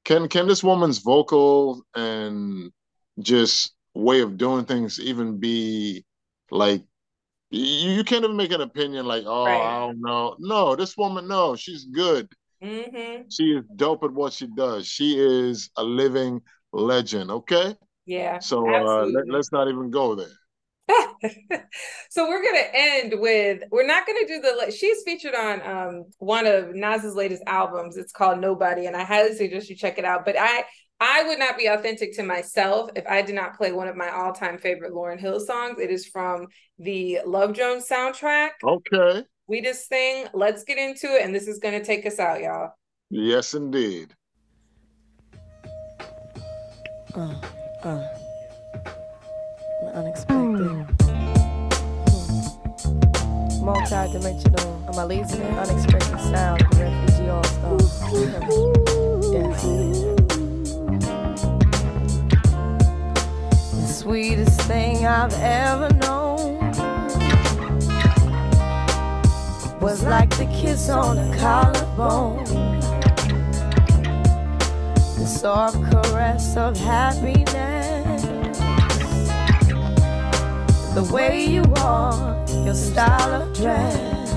can 0.07 0.29
can 0.29 0.47
this 0.47 0.63
woman's 0.63 0.99
vocal 0.99 1.83
and 1.95 2.71
just 3.19 3.75
way 3.93 4.21
of 4.21 4.39
doing 4.39 4.65
things 4.65 5.01
even 5.01 5.39
be 5.39 6.05
like 6.51 6.83
you, 7.51 7.91
you 7.91 8.05
can't 8.05 8.25
even 8.25 8.37
make 8.37 8.53
an 8.53 8.61
opinion 8.61 9.05
like 9.05 9.25
oh 9.27 9.47
right. 9.47 9.61
i 9.61 9.81
don't 9.81 10.01
know. 10.01 10.37
No 10.39 10.77
this 10.77 10.97
woman 10.97 11.27
no 11.29 11.57
she's 11.57 11.85
good. 11.85 12.29
Mm-hmm. 12.63 13.23
she 13.29 13.45
is 13.53 13.65
dope 13.77 14.03
at 14.05 14.13
what 14.13 14.33
she 14.33 14.47
does. 14.47 14.87
She 14.87 15.19
is 15.19 15.71
a 15.77 15.83
living 15.83 16.41
legend 16.73 17.31
okay? 17.31 17.75
Yeah 18.07 18.39
so 18.39 18.59
uh, 18.69 19.07
let, 19.07 19.29
let's 19.29 19.51
not 19.51 19.69
even 19.69 19.91
go 19.91 20.15
there 20.15 20.39
so 22.11 22.29
we're 22.29 22.43
gonna 22.43 22.67
end 22.73 23.15
with 23.19 23.63
we're 23.71 23.87
not 23.87 24.07
gonna 24.07 24.27
do 24.27 24.41
the 24.41 24.73
she's 24.77 25.03
featured 25.03 25.35
on 25.35 25.61
um 25.63 26.05
one 26.19 26.47
of 26.47 26.75
Nas's 26.75 27.15
latest 27.15 27.43
albums. 27.47 27.97
It's 27.97 28.13
called 28.13 28.41
Nobody, 28.41 28.87
and 28.87 28.97
I 28.97 29.05
highly 29.05 29.35
suggest 29.35 29.69
you 29.69 29.77
check 29.77 29.99
it 29.99 30.05
out. 30.05 30.25
But 30.25 30.37
I 30.39 30.65
I 31.01 31.25
would 31.25 31.39
not 31.39 31.59
be 31.59 31.67
authentic 31.67 32.15
to 32.17 32.23
myself 32.23 32.91
if 32.97 33.07
I 33.07 33.21
did 33.23 33.35
not 33.35 33.57
play 33.57 33.73
one 33.73 33.89
of 33.89 33.97
my 33.97 34.11
all-time 34.11 34.57
favorite 34.59 34.93
Lauryn 34.93 35.21
Hill 35.21 35.41
songs. 35.41 35.79
It 35.79 35.91
is 35.91 36.07
from 36.07 36.47
the 36.79 37.21
Love 37.27 37.53
Jones 37.53 37.87
soundtrack. 37.87 38.51
Okay. 38.65 39.25
We 39.47 39.61
just 39.61 39.89
sing. 39.89 40.27
Let's 40.33 40.65
get 40.65 40.79
into 40.79 41.15
it, 41.15 41.23
and 41.23 41.35
this 41.35 41.49
is 41.49 41.59
gonna 41.59 41.85
take 41.85 42.07
us 42.07 42.19
out, 42.19 42.41
y'all. 42.41 42.71
Yes, 43.11 43.55
indeed. 43.55 44.15
Uh, 47.15 47.35
uh 47.83 48.16
unexpected. 49.97 50.87
Multi-dimensional, 53.63 54.85
I'm 54.89 54.99
a 54.99 55.07
lazy 55.07 55.43
unexpected 55.43 56.21
sound, 56.21 56.61
the 56.71 56.77
refugee 56.77 57.31
uh, 57.31 57.43
all-star. 57.65 58.11
yes. 59.33 59.63
The 63.73 63.87
sweetest 63.87 64.61
thing 64.63 65.07
I've 65.07 65.33
ever 65.41 65.89
known 65.95 66.59
was 69.81 70.05
like 70.05 70.31
the 70.37 70.47
kiss 70.61 70.91
on 70.91 71.17
a 71.17 71.37
collarbone. 71.39 72.45
The 75.19 75.27
soft 75.27 75.77
caress 75.91 76.57
of 76.57 76.77
happiness 76.77 77.76
the 80.97 81.05
way 81.13 81.45
you 81.45 81.61
walk, 81.77 82.49
your 82.65 82.73
style 82.73 83.43
of 83.43 83.55
dress. 83.55 84.33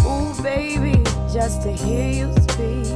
oh, 0.04 0.34
ooh, 0.34 0.42
baby, 0.42 1.04
just 1.32 1.62
to 1.62 1.72
hear 1.72 2.26
you 2.26 2.34
speak 2.50 2.88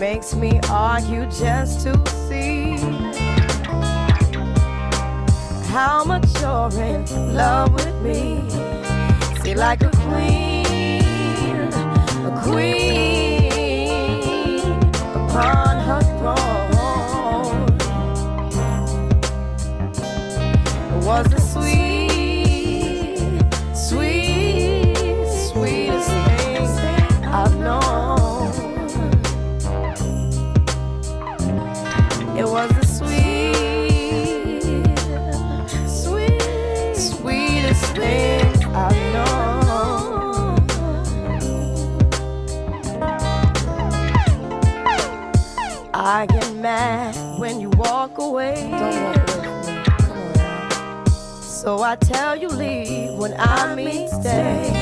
makes 0.00 0.34
me 0.34 0.60
argue 0.68 1.24
just 1.26 1.86
to 1.86 1.92
see 2.28 2.76
how 5.68 6.02
much 6.04 6.28
you're 6.40 6.82
in 6.82 7.34
love 7.34 7.72
with 7.72 7.94
me. 8.02 8.42
See, 9.44 9.54
like 9.54 9.82
a 9.84 9.90
queen 9.90 10.55
was 21.06 21.26
the 21.28 21.45
now. 48.44 49.14
So 51.40 51.82
I 51.82 51.96
tell 51.96 52.36
you 52.36 52.48
leave 52.48 53.14
when 53.14 53.34
I 53.38 53.74
mean 53.74 54.08
stay. 54.08 54.72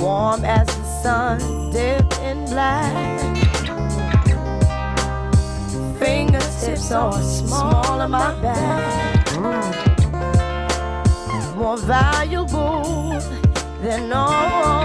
Warm 0.00 0.44
as 0.44 0.66
the 0.66 0.84
sun 1.02 1.70
dipped 1.72 2.18
in 2.20 2.44
black. 2.46 3.18
Fingertips 5.98 6.92
are 6.92 7.20
small 7.22 8.00
on 8.00 8.10
my 8.12 8.40
back. 8.40 9.36
More 11.56 11.76
valuable 11.78 13.18
than 13.82 14.12
all 14.12 14.77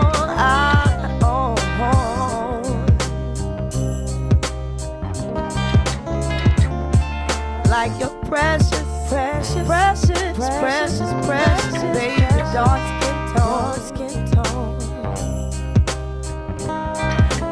precious, 9.66 10.38
precious, 10.38 10.60
precious, 10.60 11.26
precious, 11.26 11.82
baby, 11.98 12.22
dark 12.54 12.82
skin 13.02 13.18
tone, 13.36 13.80
skin 13.80 14.26
tone. 14.32 14.78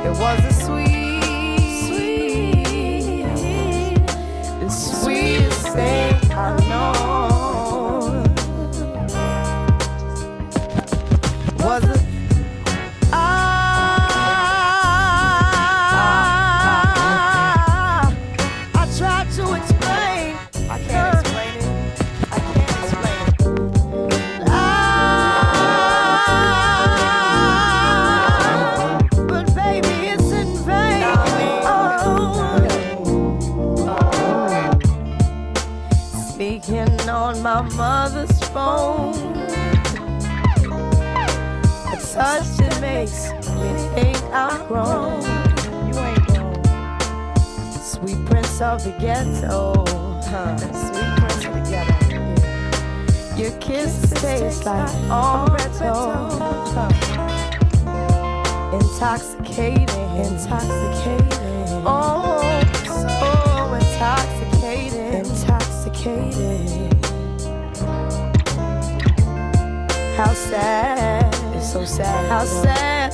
It 0.05 0.13
was 0.19 0.39
a 0.45 0.53
sweet, 0.53 1.00
phone. 38.71 39.13
A 41.91 41.97
touch 42.13 42.49
that 42.59 42.77
makes 42.81 43.31
me 43.59 43.69
think 43.95 44.17
I'm 44.31 44.67
grown. 44.67 45.21
You 45.87 45.93
ain't 46.07 46.25
grown. 46.27 46.55
Sweet 47.93 48.19
prince 48.27 48.61
of 48.61 48.83
the 48.83 48.93
ghetto. 49.03 49.83
Huh. 50.31 50.57
Sweet 50.87 51.11
prince 51.19 51.45
of 51.45 51.53
the 51.53 51.63
ghetto. 51.71 51.99
Yeah. 52.05 53.37
Your 53.39 53.53
kiss 53.59 53.93
tastes 54.21 54.65
like 54.65 54.89
Amaretto. 55.09 55.93
intoxicating, 58.79 60.09
intoxicating. 60.25 61.83
Oh, 61.85 62.39
so 62.85 63.73
intoxicating, 63.79 65.13
intoxicating. 65.25 66.50
How 70.21 70.33
sad, 70.33 71.33
it's 71.55 71.73
so 71.73 71.83
sad. 71.83 72.29
How 72.29 72.45
sad 72.45 73.11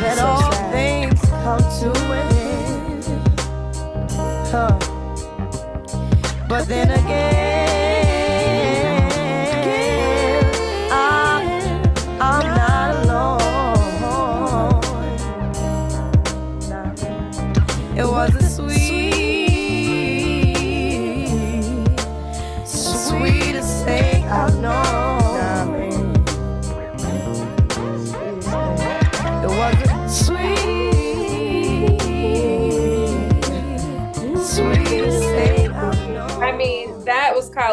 that 0.00 0.18
so 0.18 0.24
all 0.24 0.52
sad. 0.52 0.72
things 0.72 1.20
come 1.20 1.58
to 1.80 1.90
an 2.12 2.28
end. 2.36 3.04
Huh. 4.52 4.78
But 6.48 6.68
then 6.68 6.92
again. 6.92 7.83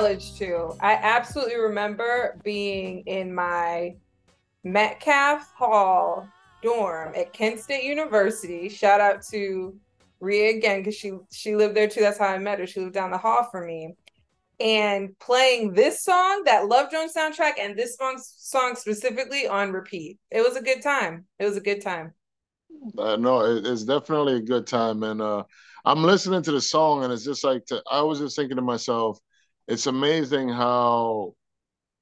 College 0.01 0.37
too. 0.37 0.73
I 0.79 0.93
absolutely 0.93 1.57
remember 1.57 2.37
being 2.43 3.03
in 3.05 3.33
my 3.33 3.95
Metcalf 4.63 5.51
Hall 5.53 6.27
dorm 6.63 7.13
at 7.15 7.33
Kent 7.33 7.59
State 7.59 7.83
University. 7.83 8.67
Shout 8.67 8.99
out 8.99 9.23
to 9.31 9.75
Ria 10.19 10.57
again 10.57 10.79
because 10.79 10.95
she 10.95 11.13
she 11.31 11.55
lived 11.55 11.75
there 11.75 11.87
too. 11.87 12.01
That's 12.01 12.17
how 12.17 12.27
I 12.27 12.39
met 12.39 12.59
her. 12.59 12.67
She 12.67 12.79
lived 12.79 12.93
down 12.93 13.11
the 13.11 13.17
hall 13.17 13.47
from 13.51 13.67
me. 13.67 13.95
And 14.59 15.17
playing 15.19 15.73
this 15.73 16.03
song, 16.03 16.43
that 16.45 16.67
Love 16.67 16.91
Jones 16.91 17.13
soundtrack, 17.15 17.53
and 17.59 17.75
this 17.75 17.95
song, 17.95 18.21
song 18.23 18.75
specifically 18.75 19.47
on 19.47 19.71
repeat. 19.71 20.19
It 20.29 20.41
was 20.41 20.55
a 20.55 20.61
good 20.61 20.83
time. 20.83 21.25
It 21.39 21.45
was 21.45 21.57
a 21.57 21.61
good 21.61 21.81
time. 21.81 22.13
Uh, 22.95 23.15
no, 23.15 23.41
it, 23.41 23.65
it's 23.65 23.83
definitely 23.83 24.35
a 24.35 24.41
good 24.41 24.67
time, 24.67 25.01
and 25.01 25.19
uh, 25.19 25.43
I'm 25.83 26.03
listening 26.03 26.43
to 26.43 26.51
the 26.51 26.61
song, 26.61 27.03
and 27.03 27.11
it's 27.11 27.25
just 27.25 27.43
like 27.43 27.65
to, 27.67 27.81
I 27.89 28.03
was 28.03 28.19
just 28.19 28.35
thinking 28.35 28.57
to 28.57 28.61
myself, 28.61 29.19
it's 29.71 29.87
amazing 29.87 30.49
how 30.49 31.33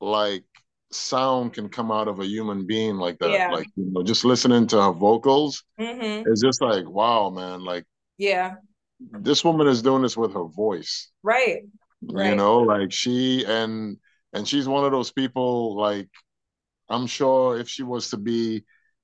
like 0.01 0.43
sound 0.91 1.53
can 1.53 1.69
come 1.69 1.91
out 1.91 2.07
of 2.07 2.19
a 2.19 2.25
human 2.25 2.65
being 2.65 2.95
like 2.95 3.19
that. 3.19 3.29
Yeah. 3.29 3.51
Like 3.51 3.67
you 3.75 3.91
know, 3.91 4.01
just 4.01 4.25
listening 4.25 4.65
to 4.67 4.81
her 4.81 4.91
vocals, 4.91 5.63
mm-hmm. 5.79 6.27
it's 6.27 6.41
just 6.41 6.61
like 6.61 6.89
wow, 6.89 7.29
man. 7.29 7.63
Like 7.63 7.85
yeah, 8.17 8.55
this 8.99 9.43
woman 9.43 9.67
is 9.67 9.83
doing 9.83 10.01
this 10.01 10.17
with 10.17 10.33
her 10.33 10.45
voice, 10.45 11.09
right? 11.21 11.61
right. 12.01 12.29
You 12.29 12.35
know, 12.35 12.57
like 12.59 12.91
she 12.91 13.45
and 13.45 13.97
and 14.33 14.47
she's 14.47 14.67
one 14.67 14.83
of 14.83 14.91
those 14.91 15.11
people. 15.11 15.77
Like 15.77 16.09
I'm 16.89 17.05
sure 17.05 17.59
if 17.59 17.69
she 17.69 17.83
was 17.83 18.09
to 18.09 18.17
be 18.17 18.63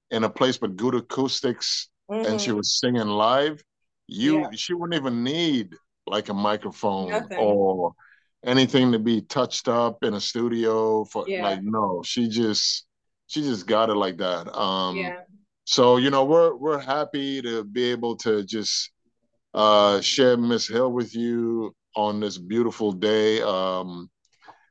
in 0.09 0.23
a 0.23 0.29
place 0.29 0.59
with 0.59 0.75
good 0.75 0.95
acoustics 0.95 1.89
mm-hmm. 2.09 2.25
and 2.25 2.41
she 2.41 2.49
mm-hmm. 2.49 2.57
was 2.57 2.79
singing 2.79 3.07
live, 3.07 3.61
you 4.07 4.39
yeah. 4.39 4.47
she 4.55 4.73
wouldn't 4.73 4.99
even 4.99 5.23
need 5.23 5.75
like 6.07 6.29
a 6.29 6.33
microphone 6.33 7.11
Nothing. 7.11 7.37
or 7.39 7.93
anything 8.45 8.91
to 8.91 8.99
be 8.99 9.21
touched 9.21 9.67
up 9.67 10.03
in 10.03 10.13
a 10.13 10.21
studio 10.21 11.03
for 11.05 11.25
yeah. 11.27 11.43
like 11.43 11.63
no 11.63 12.01
she 12.03 12.29
just 12.29 12.85
she 13.27 13.41
just 13.41 13.65
got 13.67 13.89
it 13.89 13.95
like 13.95 14.17
that 14.17 14.47
um 14.55 14.95
yeah. 14.95 15.21
so 15.65 15.97
you 15.97 16.09
know 16.09 16.23
we're 16.23 16.55
we're 16.55 16.79
happy 16.79 17.41
to 17.41 17.63
be 17.63 17.91
able 17.91 18.15
to 18.15 18.43
just 18.43 18.91
uh 19.53 19.99
share 19.99 20.37
miss 20.37 20.67
hill 20.67 20.91
with 20.91 21.15
you 21.15 21.73
on 21.95 22.19
this 22.19 22.37
beautiful 22.37 22.91
day 22.91 23.41
um 23.41 24.09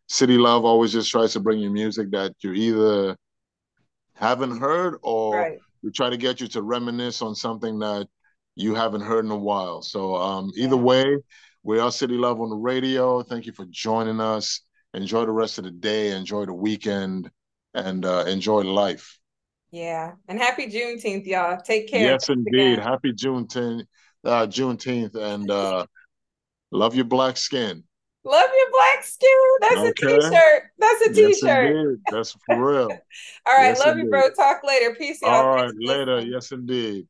city 0.09 0.39
love 0.39 0.65
always 0.65 0.93
just 0.93 1.11
tries 1.11 1.33
to 1.33 1.41
bring 1.41 1.59
you 1.59 1.71
music 1.71 2.11
that 2.13 2.33
you 2.41 2.53
either 2.53 3.17
haven't 4.15 4.61
heard 4.61 4.97
or 5.03 5.37
right. 5.37 5.59
we 5.83 5.91
try 5.91 6.09
to 6.09 6.17
get 6.17 6.41
you 6.41 6.47
to 6.47 6.63
reminisce 6.63 7.23
on 7.23 7.35
something 7.35 7.81
that 7.81 8.07
you 8.55 8.75
haven't 8.75 9.01
heard 9.01 9.25
in 9.25 9.33
a 9.33 9.37
while 9.37 9.83
so 9.83 10.15
um 10.15 10.53
either 10.57 10.77
yeah. 10.77 10.83
way 10.83 11.17
we 11.65 11.79
are 11.79 11.91
City 11.91 12.15
Love 12.15 12.41
on 12.41 12.51
the 12.51 12.57
radio. 12.57 13.23
Thank 13.23 13.47
you 13.47 13.53
for 13.53 13.65
joining 13.71 14.21
us. 14.21 14.61
Enjoy 14.93 15.25
the 15.25 15.33
rest 15.33 15.57
of 15.59 15.65
the 15.65 15.71
day. 15.71 16.11
Enjoy 16.11 16.45
the 16.45 16.53
weekend, 16.53 17.31
and 17.73 18.05
uh, 18.05 18.25
enjoy 18.29 18.61
life. 18.61 19.19
Yeah, 19.71 20.13
and 20.29 20.39
happy 20.39 20.67
Juneteenth, 20.67 21.27
y'all. 21.27 21.59
Take 21.59 21.89
care. 21.89 22.03
Yes, 22.03 22.29
indeed. 22.29 22.79
Happy 22.79 23.13
Juneteenth, 23.13 23.87
uh, 24.25 24.47
Juneteenth, 24.47 25.17
and 25.17 25.51
uh, 25.51 25.87
love 26.71 26.95
your 26.95 27.07
black 27.07 27.39
skin. 27.39 27.83
Love 28.27 28.51
your 28.57 28.71
black 28.71 29.05
skin. 29.05 29.31
That's 29.61 29.77
okay. 29.77 30.17
a 30.17 30.21
t-shirt. 30.21 30.63
That's 30.79 31.07
a 31.07 31.13
t-shirt. 31.13 31.77
Yes, 31.77 31.99
That's 32.11 32.37
for 32.47 32.73
real. 32.73 32.91
All 33.47 33.57
right, 33.57 33.69
yes, 33.69 33.81
love 33.81 33.97
indeed. 33.97 34.05
you, 34.05 34.11
bro. 34.11 34.31
Talk 34.31 34.63
later. 34.65 34.95
Peace. 34.95 35.21
Y'all. 35.23 35.33
All 35.33 35.55
right, 35.55 35.73
later. 35.79 36.21
Yes, 36.21 36.53
indeed. 36.53 37.07